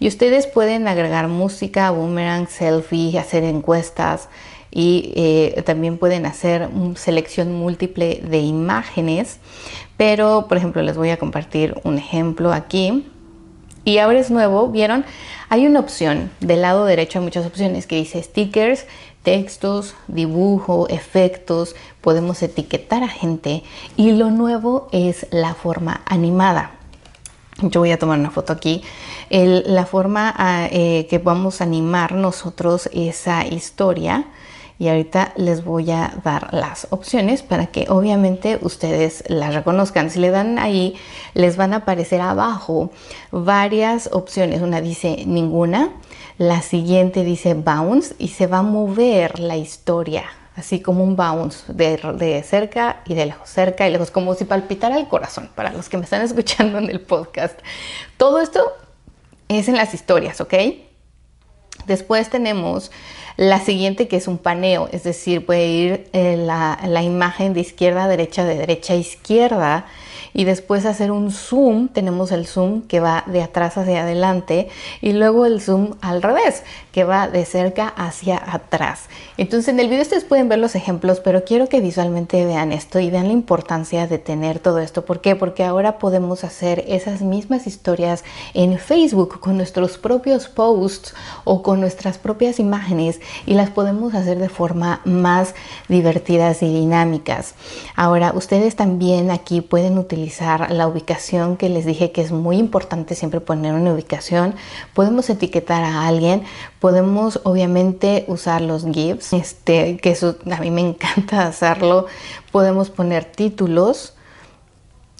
Y 0.00 0.08
ustedes 0.08 0.48
pueden 0.48 0.88
agregar 0.88 1.28
música, 1.28 1.92
boomerang, 1.92 2.48
selfie, 2.48 3.16
hacer 3.16 3.44
encuestas 3.44 4.28
y 4.72 5.12
eh, 5.14 5.62
también 5.64 5.98
pueden 5.98 6.26
hacer 6.26 6.68
selección 6.96 7.52
múltiple 7.52 8.20
de 8.28 8.38
imágenes. 8.38 9.38
Pero, 9.96 10.46
por 10.48 10.56
ejemplo, 10.56 10.82
les 10.82 10.96
voy 10.96 11.10
a 11.10 11.16
compartir 11.16 11.76
un 11.84 11.96
ejemplo 11.98 12.52
aquí. 12.52 13.06
Y 13.84 13.98
ahora 13.98 14.20
es 14.20 14.30
nuevo, 14.30 14.68
¿vieron? 14.68 15.04
Hay 15.48 15.66
una 15.66 15.80
opción, 15.80 16.30
del 16.40 16.62
lado 16.62 16.84
derecho 16.84 17.18
hay 17.18 17.24
muchas 17.24 17.46
opciones 17.46 17.86
que 17.86 17.96
dice 17.96 18.22
stickers, 18.22 18.86
textos, 19.22 19.94
dibujo, 20.08 20.88
efectos, 20.88 21.74
podemos 22.00 22.42
etiquetar 22.42 23.02
a 23.02 23.08
gente 23.08 23.62
y 23.96 24.12
lo 24.12 24.30
nuevo 24.30 24.88
es 24.92 25.26
la 25.30 25.54
forma 25.54 26.02
animada. 26.06 26.72
Yo 27.60 27.80
voy 27.80 27.92
a 27.92 27.98
tomar 27.98 28.18
una 28.18 28.30
foto 28.30 28.52
aquí. 28.52 28.82
la 29.30 29.86
forma 29.86 30.34
ah, 30.36 30.68
eh, 30.70 31.06
que 31.08 31.18
vamos 31.18 31.60
a 31.60 31.64
animar 31.64 32.12
nosotros 32.12 32.88
esa 32.92 33.46
historia 33.46 34.26
y 34.78 34.88
ahorita 34.88 35.32
les 35.36 35.64
voy 35.64 35.90
a 35.90 36.12
dar 36.24 36.52
las 36.52 36.88
opciones 36.90 37.42
para 37.42 37.66
que 37.66 37.86
obviamente 37.88 38.58
ustedes 38.62 39.24
las 39.28 39.54
reconozcan. 39.54 40.10
Si 40.10 40.18
le 40.18 40.30
dan 40.30 40.58
ahí, 40.58 40.94
les 41.34 41.56
van 41.56 41.72
a 41.72 41.78
aparecer 41.78 42.20
abajo 42.20 42.90
varias 43.30 44.10
opciones. 44.12 44.60
Una 44.62 44.80
dice 44.80 45.24
ninguna, 45.26 45.92
la 46.38 46.62
siguiente 46.62 47.24
dice 47.24 47.54
bounce 47.54 48.14
y 48.18 48.28
se 48.28 48.46
va 48.46 48.58
a 48.58 48.62
mover 48.62 49.38
la 49.38 49.56
historia 49.56 50.24
así 50.56 50.80
como 50.80 51.02
un 51.02 51.16
bounce 51.16 51.72
de, 51.72 51.96
de, 52.18 52.42
cerca 52.42 53.00
y 53.06 53.14
de 53.14 53.24
lejos, 53.24 53.48
cerca 53.48 53.88
y 53.88 53.90
lejos, 53.90 54.10
como 54.10 54.34
si 54.34 54.44
palpitara 54.44 54.98
el 54.98 55.08
corazón, 55.08 55.48
para 55.54 55.72
los 55.72 55.88
que 55.88 55.96
me 55.96 56.04
están 56.04 56.20
escuchando 56.20 56.76
en 56.76 56.90
el 56.90 57.00
podcast. 57.00 57.58
Todo 58.18 58.38
esto 58.38 58.70
es 59.48 59.68
en 59.68 59.76
las 59.76 59.94
historias, 59.94 60.42
¿ok? 60.42 60.54
Después 61.86 62.30
tenemos 62.30 62.90
la 63.36 63.60
siguiente 63.60 64.08
que 64.08 64.16
es 64.16 64.28
un 64.28 64.38
paneo, 64.38 64.88
es 64.92 65.04
decir, 65.04 65.46
puede 65.46 65.66
ir 65.66 66.10
eh, 66.12 66.36
la, 66.36 66.78
la, 66.84 67.02
imagen 67.02 67.54
de 67.54 67.60
izquierda 67.60 68.04
a 68.04 68.08
derecha, 68.08 68.44
de 68.44 68.56
derecha 68.56 68.92
a 68.92 68.96
izquierda 68.96 69.86
y 70.34 70.44
después 70.44 70.84
hacer 70.86 71.10
un 71.10 71.30
zoom, 71.30 71.88
tenemos 71.88 72.32
el 72.32 72.46
zoom 72.46 72.82
que 72.82 73.00
va 73.00 73.24
de 73.26 73.42
atrás 73.42 73.76
hacia 73.76 74.02
adelante 74.02 74.68
y 75.00 75.12
luego 75.12 75.46
el 75.46 75.60
zoom 75.60 75.94
al 76.00 76.22
revés, 76.22 76.62
que 76.92 77.04
va 77.04 77.28
de 77.28 77.44
cerca 77.44 77.88
hacia 77.88 78.36
atrás. 78.36 79.06
Entonces 79.36 79.68
en 79.68 79.80
el 79.80 79.88
video 79.88 80.02
ustedes 80.02 80.24
pueden 80.24 80.48
ver 80.48 80.58
los 80.58 80.74
ejemplos, 80.74 81.20
pero 81.20 81.44
quiero 81.44 81.68
que 81.68 81.80
visualmente 81.80 82.44
vean 82.44 82.70
esto 82.70 83.00
y 83.00 83.10
vean 83.10 83.26
la 83.26 83.32
importancia 83.32 84.06
de 84.06 84.18
tener 84.18 84.58
todo 84.58 84.78
esto. 84.78 85.04
¿Por 85.04 85.20
qué? 85.20 85.34
Porque 85.34 85.64
ahora 85.64 85.98
podemos 85.98 86.44
hacer 86.44 86.84
esas 86.86 87.22
mismas 87.22 87.66
historias 87.66 88.24
en 88.54 88.78
Facebook 88.78 89.40
con 89.40 89.56
nuestros 89.56 89.98
propios 89.98 90.48
posts 90.48 91.14
o 91.44 91.62
con 91.62 91.80
nuestras 91.80 92.18
propias 92.18 92.60
imágenes 92.60 93.20
y 93.46 93.54
las 93.54 93.70
podemos 93.70 94.14
hacer 94.14 94.38
de 94.38 94.48
forma 94.48 95.00
más 95.04 95.54
divertidas 95.88 96.62
y 96.62 96.72
dinámicas. 96.72 97.54
Ahora, 97.96 98.32
ustedes 98.34 98.76
también 98.76 99.30
aquí 99.30 99.60
pueden 99.60 99.98
utilizar 99.98 100.70
la 100.70 100.86
ubicación 100.86 101.56
que 101.56 101.68
les 101.68 101.86
dije 101.86 102.12
que 102.12 102.20
es 102.20 102.32
muy 102.32 102.58
importante 102.58 103.14
siempre 103.14 103.40
poner 103.40 103.74
una 103.74 103.92
ubicación. 103.92 104.54
Podemos 104.94 105.30
etiquetar 105.30 105.82
a 105.84 106.06
alguien, 106.06 106.42
podemos 106.82 107.40
obviamente 107.44 108.24
usar 108.26 108.60
los 108.60 108.84
GIFs, 108.84 109.34
este, 109.34 109.98
que 109.98 110.16
a 110.50 110.60
mí 110.60 110.72
me 110.72 110.80
encanta 110.80 111.42
hacerlo. 111.46 112.06
Podemos 112.50 112.90
poner 112.90 113.24
títulos 113.24 114.14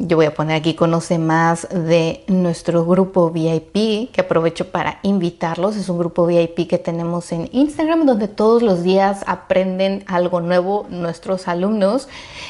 yo 0.05 0.17
voy 0.17 0.27
a 0.27 0.35
poner 0.35 0.57
aquí 0.57 0.75
conoce 0.75 1.19
más 1.19 1.69
de 1.71 2.25
nuestro 2.27 2.85
grupo 2.85 3.31
VIP 3.31 4.11
que 4.11 4.23
aprovecho 4.23 4.73
para 4.73 4.99
invitarlos. 5.03 5.77
Es 5.77 5.89
un 5.89 5.99
grupo 5.99 6.27
VIP 6.27 6.67
que 6.69 6.79
tenemos 6.79 7.31
en 7.31 7.49
Instagram 7.53 8.05
donde 8.05 8.27
todos 8.27 8.63
los 8.63 8.83
días 8.83 9.23
aprenden 9.29 10.03
algo 10.09 10.41
nuevo 10.41 10.87
nuestros 10.91 11.47
alumnos. 11.47 12.09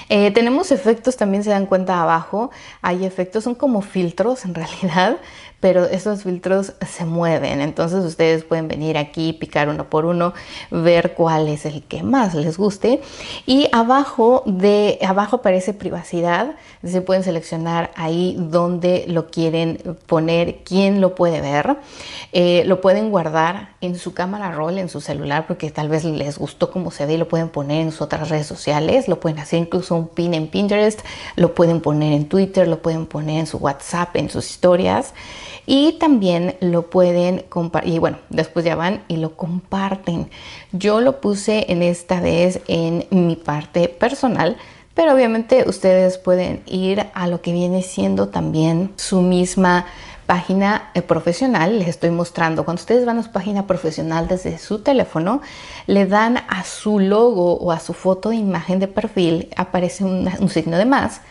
Eh, 0.08 0.30
tenemos 0.30 0.72
efectos, 0.72 1.16
también 1.16 1.44
se 1.44 1.50
dan 1.50 1.66
cuenta 1.66 2.00
abajo. 2.00 2.50
Hay 2.80 3.04
efectos, 3.04 3.44
son 3.44 3.54
como 3.54 3.82
filtros 3.82 4.46
en 4.46 4.54
realidad 4.54 5.18
pero 5.62 5.84
esos 5.84 6.24
filtros 6.24 6.72
se 6.84 7.04
mueven. 7.04 7.60
Entonces 7.60 8.04
ustedes 8.04 8.42
pueden 8.42 8.66
venir 8.66 8.98
aquí, 8.98 9.32
picar 9.32 9.68
uno 9.68 9.88
por 9.88 10.06
uno, 10.06 10.34
ver 10.72 11.14
cuál 11.14 11.46
es 11.46 11.64
el 11.66 11.84
que 11.84 12.02
más 12.02 12.34
les 12.34 12.58
guste. 12.58 13.00
Y 13.46 13.68
abajo 13.70 14.42
de 14.44 14.98
abajo 15.06 15.36
aparece 15.36 15.72
privacidad. 15.72 16.56
Se 16.84 17.00
pueden 17.00 17.22
seleccionar 17.22 17.92
ahí 17.94 18.36
donde 18.40 19.04
lo 19.06 19.28
quieren 19.28 19.96
poner, 20.06 20.64
quién 20.64 21.00
lo 21.00 21.14
puede 21.14 21.40
ver. 21.40 21.76
Eh, 22.32 22.64
lo 22.66 22.80
pueden 22.80 23.12
guardar 23.12 23.68
en 23.80 23.94
su 23.96 24.14
cámara 24.14 24.50
roll, 24.50 24.78
en 24.78 24.88
su 24.88 25.00
celular, 25.00 25.46
porque 25.46 25.70
tal 25.70 25.88
vez 25.88 26.02
les 26.02 26.38
gustó 26.38 26.72
cómo 26.72 26.90
se 26.90 27.06
ve 27.06 27.14
y 27.14 27.18
lo 27.18 27.28
pueden 27.28 27.50
poner 27.50 27.82
en 27.82 27.92
sus 27.92 28.02
otras 28.02 28.30
redes 28.30 28.48
sociales. 28.48 29.06
Lo 29.06 29.20
pueden 29.20 29.38
hacer 29.38 29.60
incluso 29.60 29.94
un 29.94 30.08
pin 30.08 30.34
en 30.34 30.48
Pinterest, 30.48 31.02
lo 31.36 31.54
pueden 31.54 31.80
poner 31.80 32.12
en 32.12 32.28
Twitter, 32.28 32.66
lo 32.66 32.82
pueden 32.82 33.06
poner 33.06 33.38
en 33.38 33.46
su 33.46 33.58
WhatsApp, 33.58 34.16
en 34.16 34.28
sus 34.28 34.50
historias 34.50 35.14
y 35.66 35.92
también 35.92 36.56
lo 36.60 36.90
pueden 36.90 37.44
compartir 37.48 37.94
y 37.94 37.98
bueno 37.98 38.18
después 38.30 38.64
ya 38.64 38.76
van 38.76 39.02
y 39.08 39.16
lo 39.16 39.36
comparten. 39.36 40.30
Yo 40.72 41.00
lo 41.00 41.20
puse 41.20 41.66
en 41.72 41.82
esta 41.82 42.20
vez 42.20 42.60
en 42.66 43.06
mi 43.10 43.36
parte 43.36 43.88
personal 43.88 44.56
pero 44.94 45.14
obviamente 45.14 45.64
ustedes 45.66 46.18
pueden 46.18 46.62
ir 46.66 47.06
a 47.14 47.26
lo 47.26 47.40
que 47.40 47.52
viene 47.52 47.82
siendo 47.82 48.28
también 48.28 48.92
su 48.96 49.22
misma 49.22 49.86
página 50.26 50.90
eh, 50.94 51.02
profesional, 51.02 51.78
les 51.78 51.88
estoy 51.88 52.10
mostrando, 52.10 52.64
cuando 52.64 52.80
ustedes 52.80 53.04
van 53.04 53.18
a 53.18 53.22
su 53.22 53.32
página 53.32 53.66
profesional 53.66 54.28
desde 54.28 54.58
su 54.58 54.80
teléfono, 54.80 55.40
le 55.86 56.06
dan 56.06 56.38
a 56.48 56.64
su 56.64 56.98
logo 56.98 57.54
o 57.54 57.72
a 57.72 57.80
su 57.80 57.94
foto 57.94 58.30
de 58.30 58.36
imagen 58.36 58.78
de 58.78 58.88
perfil, 58.88 59.48
aparece 59.56 60.04
un, 60.04 60.28
un 60.38 60.48
signo 60.48 60.76
de 60.76 60.84
más 60.84 61.22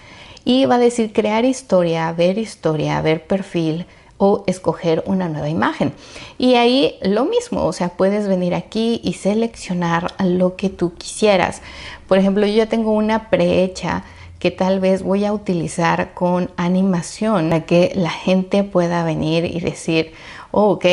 y 0.43 0.65
va 0.65 0.75
a 0.75 0.79
decir 0.79 1.13
crear 1.13 1.45
historia, 1.45 2.11
ver 2.13 2.38
historia, 2.39 3.01
ver 3.01 3.25
perfil, 3.25 3.85
o 4.23 4.43
escoger 4.45 5.01
una 5.07 5.27
nueva 5.29 5.49
imagen. 5.49 5.93
Y 6.37 6.53
ahí 6.53 6.99
lo 7.01 7.25
mismo, 7.25 7.65
o 7.65 7.73
sea, 7.73 7.89
puedes 7.89 8.27
venir 8.27 8.53
aquí 8.53 9.01
y 9.03 9.13
seleccionar 9.13 10.13
lo 10.23 10.55
que 10.55 10.69
tú 10.69 10.93
quisieras. 10.93 11.63
Por 12.07 12.19
ejemplo, 12.19 12.45
yo 12.45 12.53
ya 12.53 12.67
tengo 12.67 12.91
una 12.91 13.31
prehecha 13.31 14.03
que 14.37 14.51
tal 14.51 14.79
vez 14.79 15.01
voy 15.01 15.25
a 15.25 15.33
utilizar 15.33 16.13
con 16.13 16.51
animación 16.55 17.49
para 17.49 17.65
que 17.65 17.93
la 17.95 18.11
gente 18.11 18.63
pueda 18.63 19.03
venir 19.03 19.43
y 19.45 19.59
decir, 19.59 20.13
oh, 20.51 20.73
ok, 20.73 20.85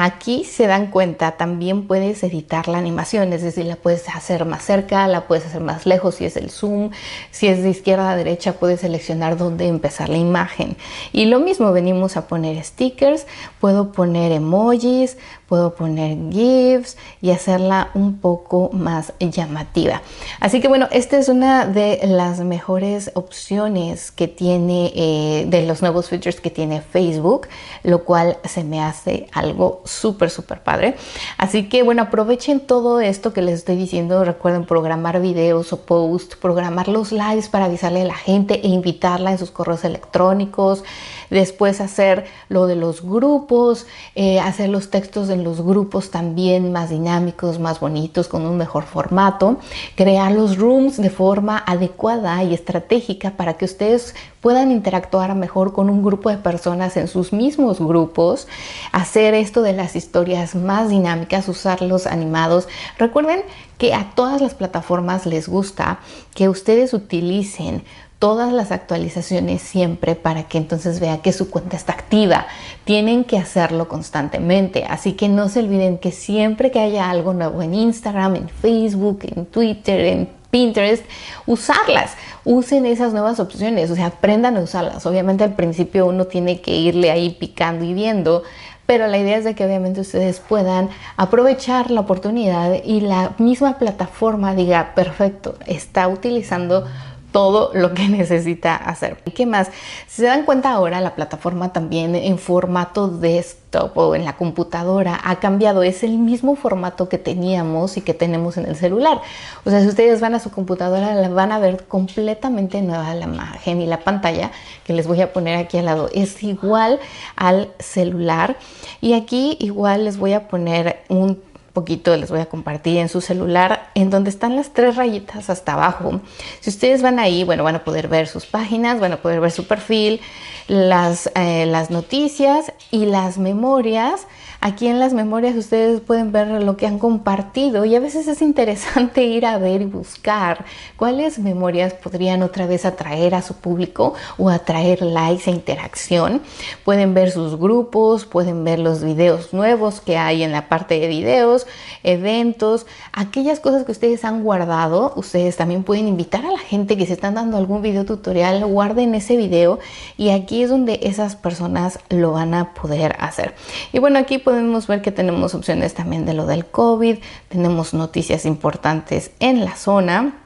Aquí 0.00 0.44
se 0.44 0.68
dan 0.68 0.92
cuenta, 0.92 1.32
también 1.32 1.88
puedes 1.88 2.22
editar 2.22 2.68
la 2.68 2.78
animación, 2.78 3.32
es 3.32 3.42
decir, 3.42 3.64
la 3.64 3.74
puedes 3.74 4.08
hacer 4.08 4.44
más 4.44 4.62
cerca, 4.64 5.08
la 5.08 5.26
puedes 5.26 5.44
hacer 5.44 5.60
más 5.60 5.86
lejos 5.86 6.14
si 6.14 6.24
es 6.24 6.36
el 6.36 6.50
zoom, 6.50 6.92
si 7.32 7.48
es 7.48 7.64
de 7.64 7.70
izquierda 7.70 8.12
a 8.12 8.14
derecha 8.14 8.52
puedes 8.52 8.82
seleccionar 8.82 9.36
dónde 9.36 9.66
empezar 9.66 10.08
la 10.08 10.18
imagen. 10.18 10.76
Y 11.12 11.24
lo 11.24 11.40
mismo, 11.40 11.72
venimos 11.72 12.16
a 12.16 12.28
poner 12.28 12.62
stickers, 12.64 13.26
puedo 13.58 13.90
poner 13.90 14.30
emojis, 14.30 15.18
puedo 15.48 15.74
poner 15.74 16.16
GIFs 16.30 16.96
y 17.22 17.30
hacerla 17.30 17.90
un 17.94 18.18
poco 18.18 18.70
más 18.72 19.12
llamativa. 19.18 20.02
Así 20.40 20.60
que 20.60 20.68
bueno, 20.68 20.88
esta 20.90 21.18
es 21.18 21.28
una 21.28 21.66
de 21.66 22.00
las 22.04 22.40
mejores 22.40 23.10
opciones 23.14 24.10
que 24.10 24.28
tiene, 24.28 24.92
eh, 24.94 25.46
de 25.48 25.66
los 25.66 25.80
nuevos 25.80 26.08
features 26.08 26.40
que 26.40 26.50
tiene 26.50 26.82
Facebook, 26.82 27.48
lo 27.82 28.04
cual 28.04 28.36
se 28.44 28.62
me 28.62 28.82
hace 28.82 29.26
algo 29.32 29.80
súper, 29.84 30.30
súper 30.30 30.62
padre. 30.62 30.96
Así 31.38 31.68
que 31.68 31.82
bueno, 31.82 32.02
aprovechen 32.02 32.60
todo 32.60 33.00
esto 33.00 33.32
que 33.32 33.42
les 33.42 33.54
estoy 33.54 33.76
diciendo. 33.76 34.24
Recuerden 34.24 34.66
programar 34.66 35.20
videos 35.20 35.72
o 35.72 35.80
posts, 35.80 36.36
programar 36.36 36.88
los 36.88 37.10
lives 37.10 37.48
para 37.48 37.64
avisarle 37.64 38.02
a 38.02 38.06
la 38.06 38.14
gente 38.14 38.60
e 38.62 38.68
invitarla 38.68 39.30
en 39.30 39.38
sus 39.38 39.50
correos 39.50 39.84
electrónicos. 39.84 40.84
Después 41.30 41.80
hacer 41.80 42.26
lo 42.48 42.66
de 42.66 42.76
los 42.76 43.02
grupos, 43.02 43.86
eh, 44.14 44.40
hacer 44.40 44.68
los 44.68 44.90
textos 44.90 45.28
en 45.30 45.44
los 45.44 45.60
grupos 45.60 46.10
también 46.10 46.72
más 46.72 46.90
dinámicos, 46.90 47.58
más 47.58 47.80
bonitos, 47.80 48.28
con 48.28 48.46
un 48.46 48.56
mejor 48.56 48.84
formato. 48.84 49.58
Crear 49.94 50.32
los 50.32 50.56
rooms 50.56 50.96
de 50.96 51.10
forma 51.10 51.58
adecuada 51.66 52.42
y 52.44 52.54
estratégica 52.54 53.32
para 53.32 53.54
que 53.54 53.64
ustedes 53.64 54.14
puedan 54.40 54.70
interactuar 54.70 55.34
mejor 55.34 55.72
con 55.72 55.90
un 55.90 56.02
grupo 56.02 56.30
de 56.30 56.38
personas 56.38 56.96
en 56.96 57.08
sus 57.08 57.32
mismos 57.32 57.78
grupos. 57.78 58.48
Hacer 58.92 59.34
esto 59.34 59.62
de 59.62 59.72
las 59.72 59.96
historias 59.96 60.54
más 60.54 60.88
dinámicas, 60.88 61.48
usarlos 61.48 62.06
animados. 62.06 62.68
Recuerden 62.98 63.42
que 63.78 63.94
a 63.94 64.10
todas 64.14 64.40
las 64.40 64.54
plataformas 64.54 65.26
les 65.26 65.48
gusta 65.48 66.00
que 66.34 66.48
ustedes 66.48 66.92
utilicen 66.94 67.84
todas 68.18 68.52
las 68.52 68.72
actualizaciones 68.72 69.62
siempre 69.62 70.14
para 70.16 70.44
que 70.44 70.58
entonces 70.58 70.98
vea 70.98 71.22
que 71.22 71.32
su 71.32 71.50
cuenta 71.50 71.76
está 71.76 71.92
activa. 71.92 72.46
Tienen 72.84 73.24
que 73.24 73.38
hacerlo 73.38 73.88
constantemente, 73.88 74.84
así 74.84 75.12
que 75.12 75.28
no 75.28 75.48
se 75.48 75.60
olviden 75.60 75.98
que 75.98 76.10
siempre 76.10 76.70
que 76.70 76.80
haya 76.80 77.10
algo 77.10 77.32
nuevo 77.32 77.62
en 77.62 77.74
Instagram, 77.74 78.36
en 78.36 78.48
Facebook, 78.48 79.20
en 79.22 79.46
Twitter, 79.46 80.00
en 80.00 80.28
Pinterest, 80.50 81.04
usarlas, 81.46 82.14
usen 82.44 82.86
esas 82.86 83.12
nuevas 83.12 83.38
opciones, 83.38 83.90
o 83.90 83.94
sea, 83.94 84.06
aprendan 84.06 84.56
a 84.56 84.60
usarlas. 84.60 85.04
Obviamente 85.06 85.44
al 85.44 85.54
principio 85.54 86.06
uno 86.06 86.24
tiene 86.24 86.60
que 86.60 86.74
irle 86.74 87.10
ahí 87.10 87.30
picando 87.30 87.84
y 87.84 87.92
viendo, 87.92 88.42
pero 88.86 89.06
la 89.06 89.18
idea 89.18 89.36
es 89.36 89.44
de 89.44 89.54
que 89.54 89.66
obviamente 89.66 90.00
ustedes 90.00 90.40
puedan 90.40 90.88
aprovechar 91.18 91.90
la 91.90 92.00
oportunidad 92.00 92.82
y 92.82 93.02
la 93.02 93.34
misma 93.36 93.76
plataforma 93.76 94.54
diga, 94.54 94.94
perfecto, 94.94 95.56
está 95.66 96.08
utilizando 96.08 96.86
todo 97.32 97.70
lo 97.74 97.94
que 97.94 98.08
necesita 98.08 98.76
hacer. 98.76 99.16
¿Qué 99.34 99.46
más? 99.46 99.68
Si 100.06 100.22
se 100.22 100.26
dan 100.26 100.44
cuenta 100.44 100.72
ahora, 100.72 101.00
la 101.00 101.14
plataforma 101.14 101.72
también 101.72 102.14
en 102.14 102.38
formato 102.38 103.08
desktop 103.08 103.96
o 103.96 104.14
en 104.14 104.24
la 104.24 104.36
computadora 104.36 105.20
ha 105.22 105.36
cambiado. 105.36 105.82
Es 105.82 106.02
el 106.02 106.18
mismo 106.18 106.56
formato 106.56 107.08
que 107.08 107.18
teníamos 107.18 107.96
y 107.96 108.00
que 108.00 108.14
tenemos 108.14 108.56
en 108.56 108.66
el 108.66 108.76
celular. 108.76 109.20
O 109.64 109.70
sea, 109.70 109.80
si 109.80 109.88
ustedes 109.88 110.20
van 110.20 110.34
a 110.34 110.40
su 110.40 110.50
computadora, 110.50 111.28
van 111.28 111.52
a 111.52 111.58
ver 111.58 111.86
completamente 111.86 112.80
nueva 112.82 113.14
la 113.14 113.24
imagen 113.24 113.80
y 113.82 113.86
la 113.86 114.00
pantalla 114.00 114.50
que 114.84 114.92
les 114.92 115.06
voy 115.06 115.20
a 115.20 115.32
poner 115.32 115.56
aquí 115.56 115.78
al 115.78 115.84
lado. 115.84 116.08
Es 116.12 116.42
igual 116.42 116.98
al 117.36 117.70
celular. 117.78 118.56
Y 119.00 119.12
aquí 119.12 119.56
igual 119.60 120.04
les 120.04 120.16
voy 120.16 120.32
a 120.32 120.48
poner 120.48 121.02
un 121.08 121.47
poquito 121.72 122.16
les 122.16 122.30
voy 122.30 122.40
a 122.40 122.46
compartir 122.46 122.98
en 122.98 123.08
su 123.08 123.20
celular 123.20 123.90
en 123.94 124.10
donde 124.10 124.30
están 124.30 124.56
las 124.56 124.72
tres 124.72 124.96
rayitas 124.96 125.50
hasta 125.50 125.74
abajo. 125.74 126.20
Si 126.60 126.70
ustedes 126.70 127.02
van 127.02 127.18
ahí, 127.18 127.44
bueno, 127.44 127.64
van 127.64 127.76
a 127.76 127.84
poder 127.84 128.08
ver 128.08 128.26
sus 128.26 128.46
páginas, 128.46 129.00
van 129.00 129.12
a 129.12 129.16
poder 129.18 129.40
ver 129.40 129.50
su 129.50 129.66
perfil, 129.66 130.20
las, 130.66 131.30
eh, 131.34 131.66
las 131.66 131.90
noticias 131.90 132.72
y 132.90 133.06
las 133.06 133.38
memorias 133.38 134.26
Aquí 134.60 134.88
en 134.88 134.98
las 134.98 135.12
memorias 135.12 135.54
ustedes 135.54 136.00
pueden 136.00 136.32
ver 136.32 136.48
lo 136.48 136.76
que 136.76 136.88
han 136.88 136.98
compartido 136.98 137.84
y 137.84 137.94
a 137.94 138.00
veces 138.00 138.26
es 138.26 138.42
interesante 138.42 139.22
ir 139.22 139.46
a 139.46 139.56
ver 139.56 139.82
y 139.82 139.84
buscar 139.84 140.64
cuáles 140.96 141.38
memorias 141.38 141.92
podrían 141.92 142.42
otra 142.42 142.66
vez 142.66 142.84
atraer 142.84 143.36
a 143.36 143.42
su 143.42 143.54
público 143.54 144.14
o 144.36 144.50
atraer 144.50 145.02
likes 145.02 145.48
e 145.48 145.54
interacción. 145.54 146.42
Pueden 146.84 147.14
ver 147.14 147.30
sus 147.30 147.56
grupos, 147.56 148.24
pueden 148.24 148.64
ver 148.64 148.80
los 148.80 149.04
videos 149.04 149.52
nuevos 149.52 150.00
que 150.00 150.18
hay 150.18 150.42
en 150.42 150.50
la 150.50 150.68
parte 150.68 150.98
de 150.98 151.06
videos, 151.06 151.68
eventos, 152.02 152.84
aquellas 153.12 153.60
cosas 153.60 153.84
que 153.84 153.92
ustedes 153.92 154.24
han 154.24 154.42
guardado. 154.42 155.12
Ustedes 155.14 155.56
también 155.56 155.84
pueden 155.84 156.08
invitar 156.08 156.44
a 156.44 156.50
la 156.50 156.58
gente 156.58 156.96
que 156.96 157.06
se 157.06 157.12
están 157.12 157.34
dando 157.34 157.58
algún 157.58 157.80
video 157.80 158.04
tutorial, 158.04 158.66
guarden 158.66 159.14
ese 159.14 159.36
video 159.36 159.78
y 160.16 160.30
aquí 160.30 160.64
es 160.64 160.70
donde 160.70 160.98
esas 161.04 161.36
personas 161.36 162.00
lo 162.10 162.32
van 162.32 162.54
a 162.54 162.74
poder 162.74 163.14
hacer. 163.20 163.54
Y 163.92 164.00
bueno, 164.00 164.18
aquí 164.18 164.38
podemos 164.48 164.86
ver 164.86 165.02
que 165.02 165.12
tenemos 165.12 165.54
opciones 165.54 165.92
también 165.92 166.24
de 166.24 166.32
lo 166.32 166.46
del 166.46 166.64
COVID, 166.64 167.18
tenemos 167.50 167.92
noticias 167.92 168.46
importantes 168.46 169.30
en 169.40 169.62
la 169.62 169.76
zona. 169.76 170.38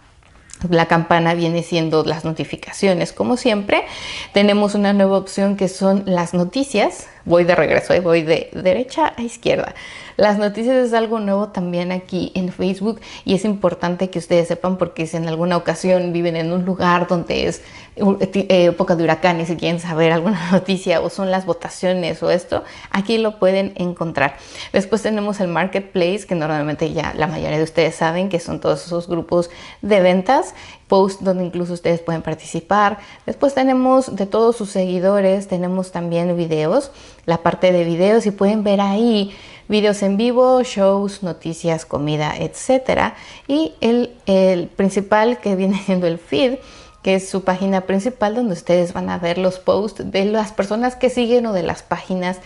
La 0.69 0.87
campana 0.87 1.35
viene 1.35 1.63
siendo 1.63 2.03
las 2.03 2.25
notificaciones, 2.25 3.13
como 3.13 3.37
siempre. 3.37 3.85
Tenemos 4.33 4.75
una 4.75 4.93
nueva 4.93 5.19
opción 5.19 5.57
que 5.57 5.69
son 5.69 6.03
las 6.05 6.35
noticias. 6.35 7.07
Voy 7.25 7.45
de 7.45 7.55
regreso, 7.55 7.95
y 7.95 8.01
voy 8.01 8.23
de 8.23 8.51
derecha 8.53 9.13
a 9.17 9.23
izquierda. 9.23 9.75
Las 10.17 10.39
noticias 10.39 10.77
es 10.77 10.93
algo 10.93 11.21
nuevo 11.21 11.49
también 11.49 11.91
aquí 11.91 12.33
en 12.35 12.53
Facebook 12.53 13.01
y 13.25 13.35
es 13.35 13.45
importante 13.45 14.11
que 14.11 14.19
ustedes 14.19 14.49
sepan 14.49 14.77
porque 14.77 15.07
si 15.07 15.17
en 15.17 15.27
alguna 15.27 15.57
ocasión 15.57 16.13
viven 16.13 16.37
en 16.37 16.53
un 16.53 16.65
lugar 16.65 17.07
donde 17.07 17.47
es 17.47 17.63
eh, 17.97 18.65
época 18.67 18.95
de 18.95 19.05
huracanes 19.05 19.51
y 19.51 19.57
quieren 19.57 19.81
saber 19.81 20.13
alguna 20.13 20.49
noticia 20.53 21.01
o 21.01 21.11
son 21.11 21.31
las 21.31 21.47
votaciones 21.47 22.23
o 22.23 22.31
esto, 22.31 22.63
aquí 22.91 23.19
lo 23.19 23.39
pueden 23.39 23.73
encontrar. 23.77 24.37
Después 24.73 25.03
tenemos 25.03 25.41
el 25.41 25.49
Marketplace 25.49 26.27
que 26.27 26.35
normalmente 26.35 26.93
ya 26.93 27.15
la 27.17 27.27
mayoría 27.27 27.59
de 27.59 27.65
ustedes 27.65 27.95
saben 27.95 28.29
que 28.29 28.39
son 28.39 28.61
todos 28.61 28.85
esos 28.85 29.09
grupos 29.09 29.51
de 29.81 30.01
ventas 30.01 30.55
post 30.93 31.23
donde 31.23 31.47
incluso 31.47 31.73
ustedes 31.73 32.01
pueden 32.01 32.21
participar. 32.21 32.99
Después 33.25 33.55
tenemos 33.55 34.15
de 34.15 34.27
todos 34.27 34.57
sus 34.57 34.69
seguidores, 34.69 35.49
tenemos 35.49 35.91
también 35.91 36.37
videos, 36.37 36.91
la 37.25 37.39
parte 37.39 37.73
de 37.73 37.83
videos 37.85 38.27
y 38.27 38.31
pueden 38.31 38.63
ver 38.63 38.83
ahí 38.83 39.35
videos 39.69 40.03
en 40.03 40.19
vivo, 40.19 40.63
shows, 40.63 41.23
noticias, 41.23 41.87
comida, 41.87 42.35
etc. 42.39 43.15
Y 43.49 43.73
el, 43.81 44.15
el 44.27 44.67
principal 44.67 45.41
que 45.41 45.57
viene 45.61 45.81
siendo 45.83 46.07
el 46.07 46.19
feed, 46.19 46.59
que 47.03 47.15
es 47.15 47.27
su 47.27 47.43
página 47.43 47.81
principal 47.81 48.35
donde 48.35 48.53
ustedes 48.53 48.93
van 48.93 49.09
a 49.09 49.17
ver 49.17 49.39
los 49.39 49.59
posts 49.59 50.11
de 50.11 50.27
las 50.27 50.53
personas 50.53 50.95
que 50.95 51.09
siguen 51.09 51.47
o 51.47 51.55
de 51.55 51.63
las 51.63 51.83
páginas 51.83 52.39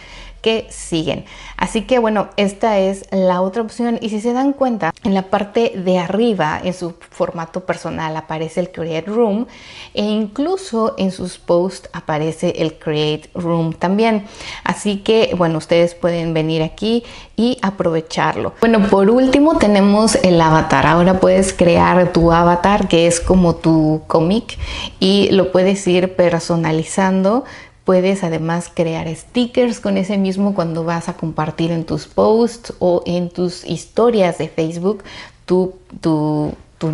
que 0.42 0.66
siguen. 0.70 1.25
Así 1.57 1.83
que 1.83 1.99
bueno, 1.99 2.29
esta 2.37 2.79
es 2.79 3.07
la 3.11 3.40
otra 3.40 3.62
opción 3.62 3.99
y 4.01 4.11
si 4.11 4.20
se 4.20 4.33
dan 4.33 4.53
cuenta, 4.53 4.92
en 5.05 5.14
la 5.14 5.22
parte 5.22 5.72
de 5.77 5.99
arriba, 5.99 6.61
en 6.62 6.75
su 6.75 6.94
formato 7.11 7.61
personal, 7.61 8.16
aparece 8.16 8.61
el 8.61 8.70
Create 8.70 9.11
Room 9.11 9.46
e 9.94 10.03
incluso 10.03 10.94
en 10.99 11.11
sus 11.11 11.38
posts 11.38 11.88
aparece 11.92 12.55
el 12.59 12.79
Create 12.79 13.31
Room 13.35 13.72
también. 13.72 14.27
Así 14.64 14.99
que 14.99 15.35
bueno, 15.37 15.59
ustedes 15.59 15.94
pueden 15.94 16.35
venir 16.35 16.62
aquí 16.62 17.05
y 17.37 17.59
aprovecharlo. 17.62 18.55
Bueno, 18.61 18.87
por 18.88 19.11
último 19.11 19.59
tenemos 19.59 20.16
el 20.16 20.40
avatar. 20.40 20.87
Ahora 20.87 21.20
puedes 21.20 21.53
crear 21.53 22.12
tu 22.12 22.33
avatar 22.33 22.88
que 22.88 23.07
es 23.07 23.20
como 23.20 23.57
tu 23.57 24.03
cómic 24.07 24.59
y 25.01 25.31
lo 25.33 25.53
puedes 25.53 25.87
ir 25.87 26.14
personalizando 26.14 27.44
Puedes 27.87 28.25
además 28.25 28.68
crear 28.75 29.07
stickers 29.14 29.79
con 29.79 29.96
ese 29.96 30.18
mismo 30.18 30.57
cuando 30.57 30.83
vas 30.83 31.09
a 31.09 31.16
compartir 31.16 31.70
en 31.70 31.85
tus 31.85 32.09
posts 32.09 32.75
o 32.81 33.05
en 33.07 33.31
tus 33.31 33.64
historias 33.64 34.38
de 34.38 34.49
Facebook 34.49 35.05
tu, 35.46 35.77
tu, 36.01 36.53
tu 36.79 36.90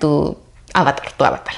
tu 0.00 0.36
avatar, 0.74 1.12
tu 1.16 1.24
avatar. 1.24 1.54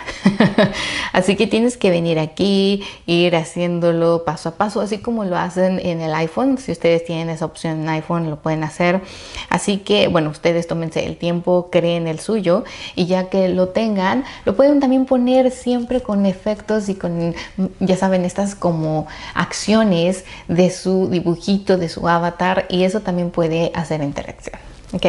así 1.13 1.37
que 1.37 1.47
tienes 1.47 1.77
que 1.77 1.91
venir 1.91 2.19
aquí, 2.19 2.85
ir 3.07 3.35
haciéndolo 3.35 4.25
paso 4.25 4.51
a 4.51 4.53
paso, 4.53 4.83
así 4.83 4.99
como 4.99 5.25
lo 5.25 5.39
hacen 5.39 5.81
en 5.83 6.03
el 6.03 6.15
iPhone. 6.15 6.59
Si 6.59 6.71
ustedes 6.71 7.05
tienen 7.05 7.31
esa 7.31 7.47
opción 7.47 7.81
en 7.81 7.89
iPhone, 7.89 8.29
lo 8.29 8.37
pueden 8.37 8.63
hacer. 8.63 9.01
Así 9.49 9.79
que, 9.79 10.09
bueno, 10.09 10.31
ustedes 10.31 10.69
tómense 10.69 11.05
el 11.07 11.17
tiempo, 11.17 11.71
creen 11.73 12.07
el 12.07 12.21
suyo 12.21 12.65
y 12.95 13.07
ya 13.07 13.31
que 13.31 13.49
lo 13.49 13.69
tengan, 13.71 14.25
lo 14.45 14.55
pueden 14.55 14.81
también 14.81 15.07
poner 15.07 15.51
siempre 15.51 16.03
con 16.03 16.27
efectos 16.27 16.91
y 16.91 16.95
con, 16.95 17.35
ya 17.81 17.97
saben, 17.97 18.25
estas 18.27 18.55
como 18.55 19.07
acciones 19.35 20.27
de 20.47 20.71
su 20.71 21.09
dibujito, 21.09 21.79
de 21.79 21.89
su 21.89 22.07
avatar 22.07 22.67
y 22.69 22.85
eso 22.85 23.01
también 23.01 23.31
puede 23.31 23.73
hacer 23.75 24.03
interacción. 24.03 24.61
¿ok? 24.93 25.07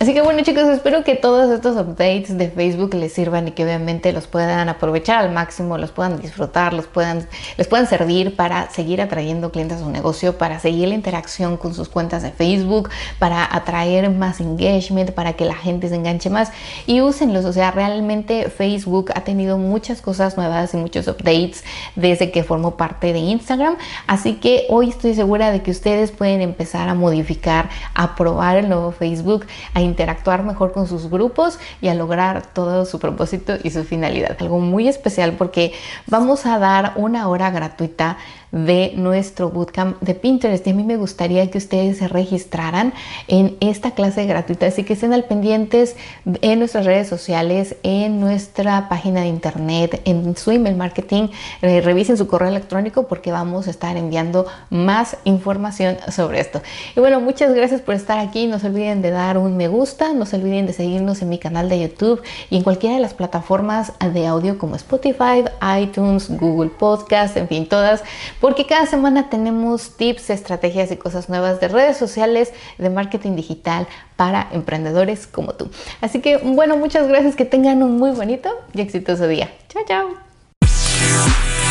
Así 0.00 0.12
que 0.12 0.22
bueno 0.22 0.42
chicos, 0.42 0.64
espero 0.64 1.04
que 1.04 1.14
todos 1.14 1.50
estos 1.52 1.76
updates 1.76 2.36
de 2.36 2.48
Facebook 2.48 2.94
les 2.94 3.12
sirvan 3.12 3.46
y 3.46 3.52
que 3.52 3.62
obviamente 3.62 4.12
los 4.12 4.26
puedan 4.26 4.68
aprovechar 4.68 5.18
al 5.18 5.32
máximo, 5.32 5.78
los 5.78 5.92
puedan 5.92 6.20
disfrutar, 6.20 6.72
los 6.72 6.86
puedan, 6.86 7.28
les 7.56 7.68
puedan 7.68 7.86
servir 7.86 8.34
para 8.34 8.68
seguir 8.70 9.00
atrayendo 9.00 9.52
clientes 9.52 9.78
a 9.78 9.84
su 9.84 9.90
negocio, 9.90 10.36
para 10.36 10.58
seguir 10.58 10.88
la 10.88 10.94
interacción 10.94 11.56
con 11.56 11.74
sus 11.74 11.88
cuentas 11.88 12.24
de 12.24 12.32
Facebook, 12.32 12.90
para 13.20 13.48
atraer 13.54 14.10
más 14.10 14.40
engagement, 14.40 15.12
para 15.12 15.34
que 15.34 15.44
la 15.44 15.54
gente 15.54 15.88
se 15.88 15.94
enganche 15.94 16.28
más 16.28 16.50
y 16.88 17.00
úsenlos. 17.00 17.44
O 17.44 17.52
sea, 17.52 17.70
realmente 17.70 18.50
Facebook 18.50 19.12
ha 19.14 19.20
tenido 19.20 19.58
muchas 19.58 20.02
cosas 20.02 20.36
nuevas 20.36 20.74
y 20.74 20.76
muchos 20.76 21.06
updates 21.06 21.62
desde 21.94 22.32
que 22.32 22.42
formó 22.42 22.76
parte 22.76 23.12
de 23.12 23.20
Instagram. 23.20 23.76
Así 24.08 24.34
que 24.34 24.66
hoy 24.70 24.88
estoy 24.88 25.14
segura 25.14 25.52
de 25.52 25.62
que 25.62 25.70
ustedes 25.70 26.10
pueden 26.10 26.40
empezar 26.40 26.88
a 26.88 26.94
modificar, 26.94 27.70
a 27.94 28.16
probar 28.16 28.56
el 28.56 28.68
nuevo 28.68 28.90
Facebook, 28.90 29.46
interactuar 29.84 30.42
mejor 30.42 30.72
con 30.72 30.86
sus 30.86 31.08
grupos 31.08 31.58
y 31.80 31.88
a 31.88 31.94
lograr 31.94 32.46
todo 32.46 32.84
su 32.84 32.98
propósito 32.98 33.54
y 33.62 33.70
su 33.70 33.84
finalidad. 33.84 34.36
Algo 34.40 34.58
muy 34.58 34.88
especial 34.88 35.32
porque 35.32 35.72
vamos 36.06 36.46
a 36.46 36.58
dar 36.58 36.92
una 36.96 37.28
hora 37.28 37.50
gratuita 37.50 38.18
de 38.54 38.92
nuestro 38.94 39.50
bootcamp 39.50 40.00
de 40.00 40.14
Pinterest. 40.14 40.64
Y 40.66 40.70
a 40.70 40.74
mí 40.74 40.84
me 40.84 40.96
gustaría 40.96 41.50
que 41.50 41.58
ustedes 41.58 41.98
se 41.98 42.08
registraran 42.08 42.94
en 43.26 43.56
esta 43.60 43.90
clase 43.90 44.24
gratuita, 44.26 44.66
así 44.66 44.84
que 44.84 44.92
estén 44.92 45.12
al 45.12 45.24
pendientes 45.24 45.96
en 46.40 46.60
nuestras 46.60 46.86
redes 46.86 47.08
sociales, 47.08 47.76
en 47.82 48.20
nuestra 48.20 48.88
página 48.88 49.22
de 49.22 49.26
internet, 49.26 50.00
en 50.04 50.36
su 50.36 50.52
email 50.52 50.76
marketing. 50.76 51.28
Eh, 51.62 51.80
revisen 51.80 52.16
su 52.16 52.28
correo 52.28 52.48
electrónico 52.48 53.08
porque 53.08 53.32
vamos 53.32 53.66
a 53.66 53.70
estar 53.70 53.96
enviando 53.96 54.46
más 54.70 55.16
información 55.24 55.96
sobre 56.12 56.38
esto. 56.38 56.62
Y 56.96 57.00
bueno, 57.00 57.20
muchas 57.20 57.52
gracias 57.54 57.80
por 57.80 57.96
estar 57.96 58.20
aquí. 58.20 58.46
No 58.46 58.60
se 58.60 58.68
olviden 58.68 59.02
de 59.02 59.10
dar 59.10 59.36
un 59.36 59.56
me 59.56 59.66
gusta, 59.66 60.12
no 60.12 60.26
se 60.26 60.36
olviden 60.36 60.66
de 60.66 60.72
seguirnos 60.72 61.22
en 61.22 61.28
mi 61.28 61.38
canal 61.38 61.68
de 61.68 61.80
YouTube 61.80 62.22
y 62.50 62.56
en 62.56 62.62
cualquiera 62.62 62.94
de 62.94 63.02
las 63.02 63.14
plataformas 63.14 63.92
de 64.12 64.26
audio 64.28 64.58
como 64.58 64.76
Spotify, 64.76 65.44
iTunes, 65.80 66.30
Google 66.38 66.70
Podcast, 66.70 67.36
en 67.36 67.48
fin, 67.48 67.68
todas 67.68 68.04
porque 68.44 68.66
cada 68.66 68.84
semana 68.84 69.30
tenemos 69.30 69.96
tips, 69.96 70.28
estrategias 70.28 70.90
y 70.90 70.98
cosas 70.98 71.30
nuevas 71.30 71.60
de 71.60 71.68
redes 71.68 71.96
sociales, 71.96 72.52
de 72.76 72.90
marketing 72.90 73.36
digital 73.36 73.86
para 74.16 74.48
emprendedores 74.52 75.26
como 75.26 75.54
tú. 75.54 75.70
Así 76.02 76.20
que 76.20 76.36
bueno, 76.36 76.76
muchas 76.76 77.08
gracias, 77.08 77.36
que 77.36 77.46
tengan 77.46 77.82
un 77.82 77.96
muy 77.96 78.10
bonito 78.10 78.50
y 78.74 78.82
exitoso 78.82 79.26
día. 79.28 79.50
Chao, 79.68 79.82
chao. 79.88 81.63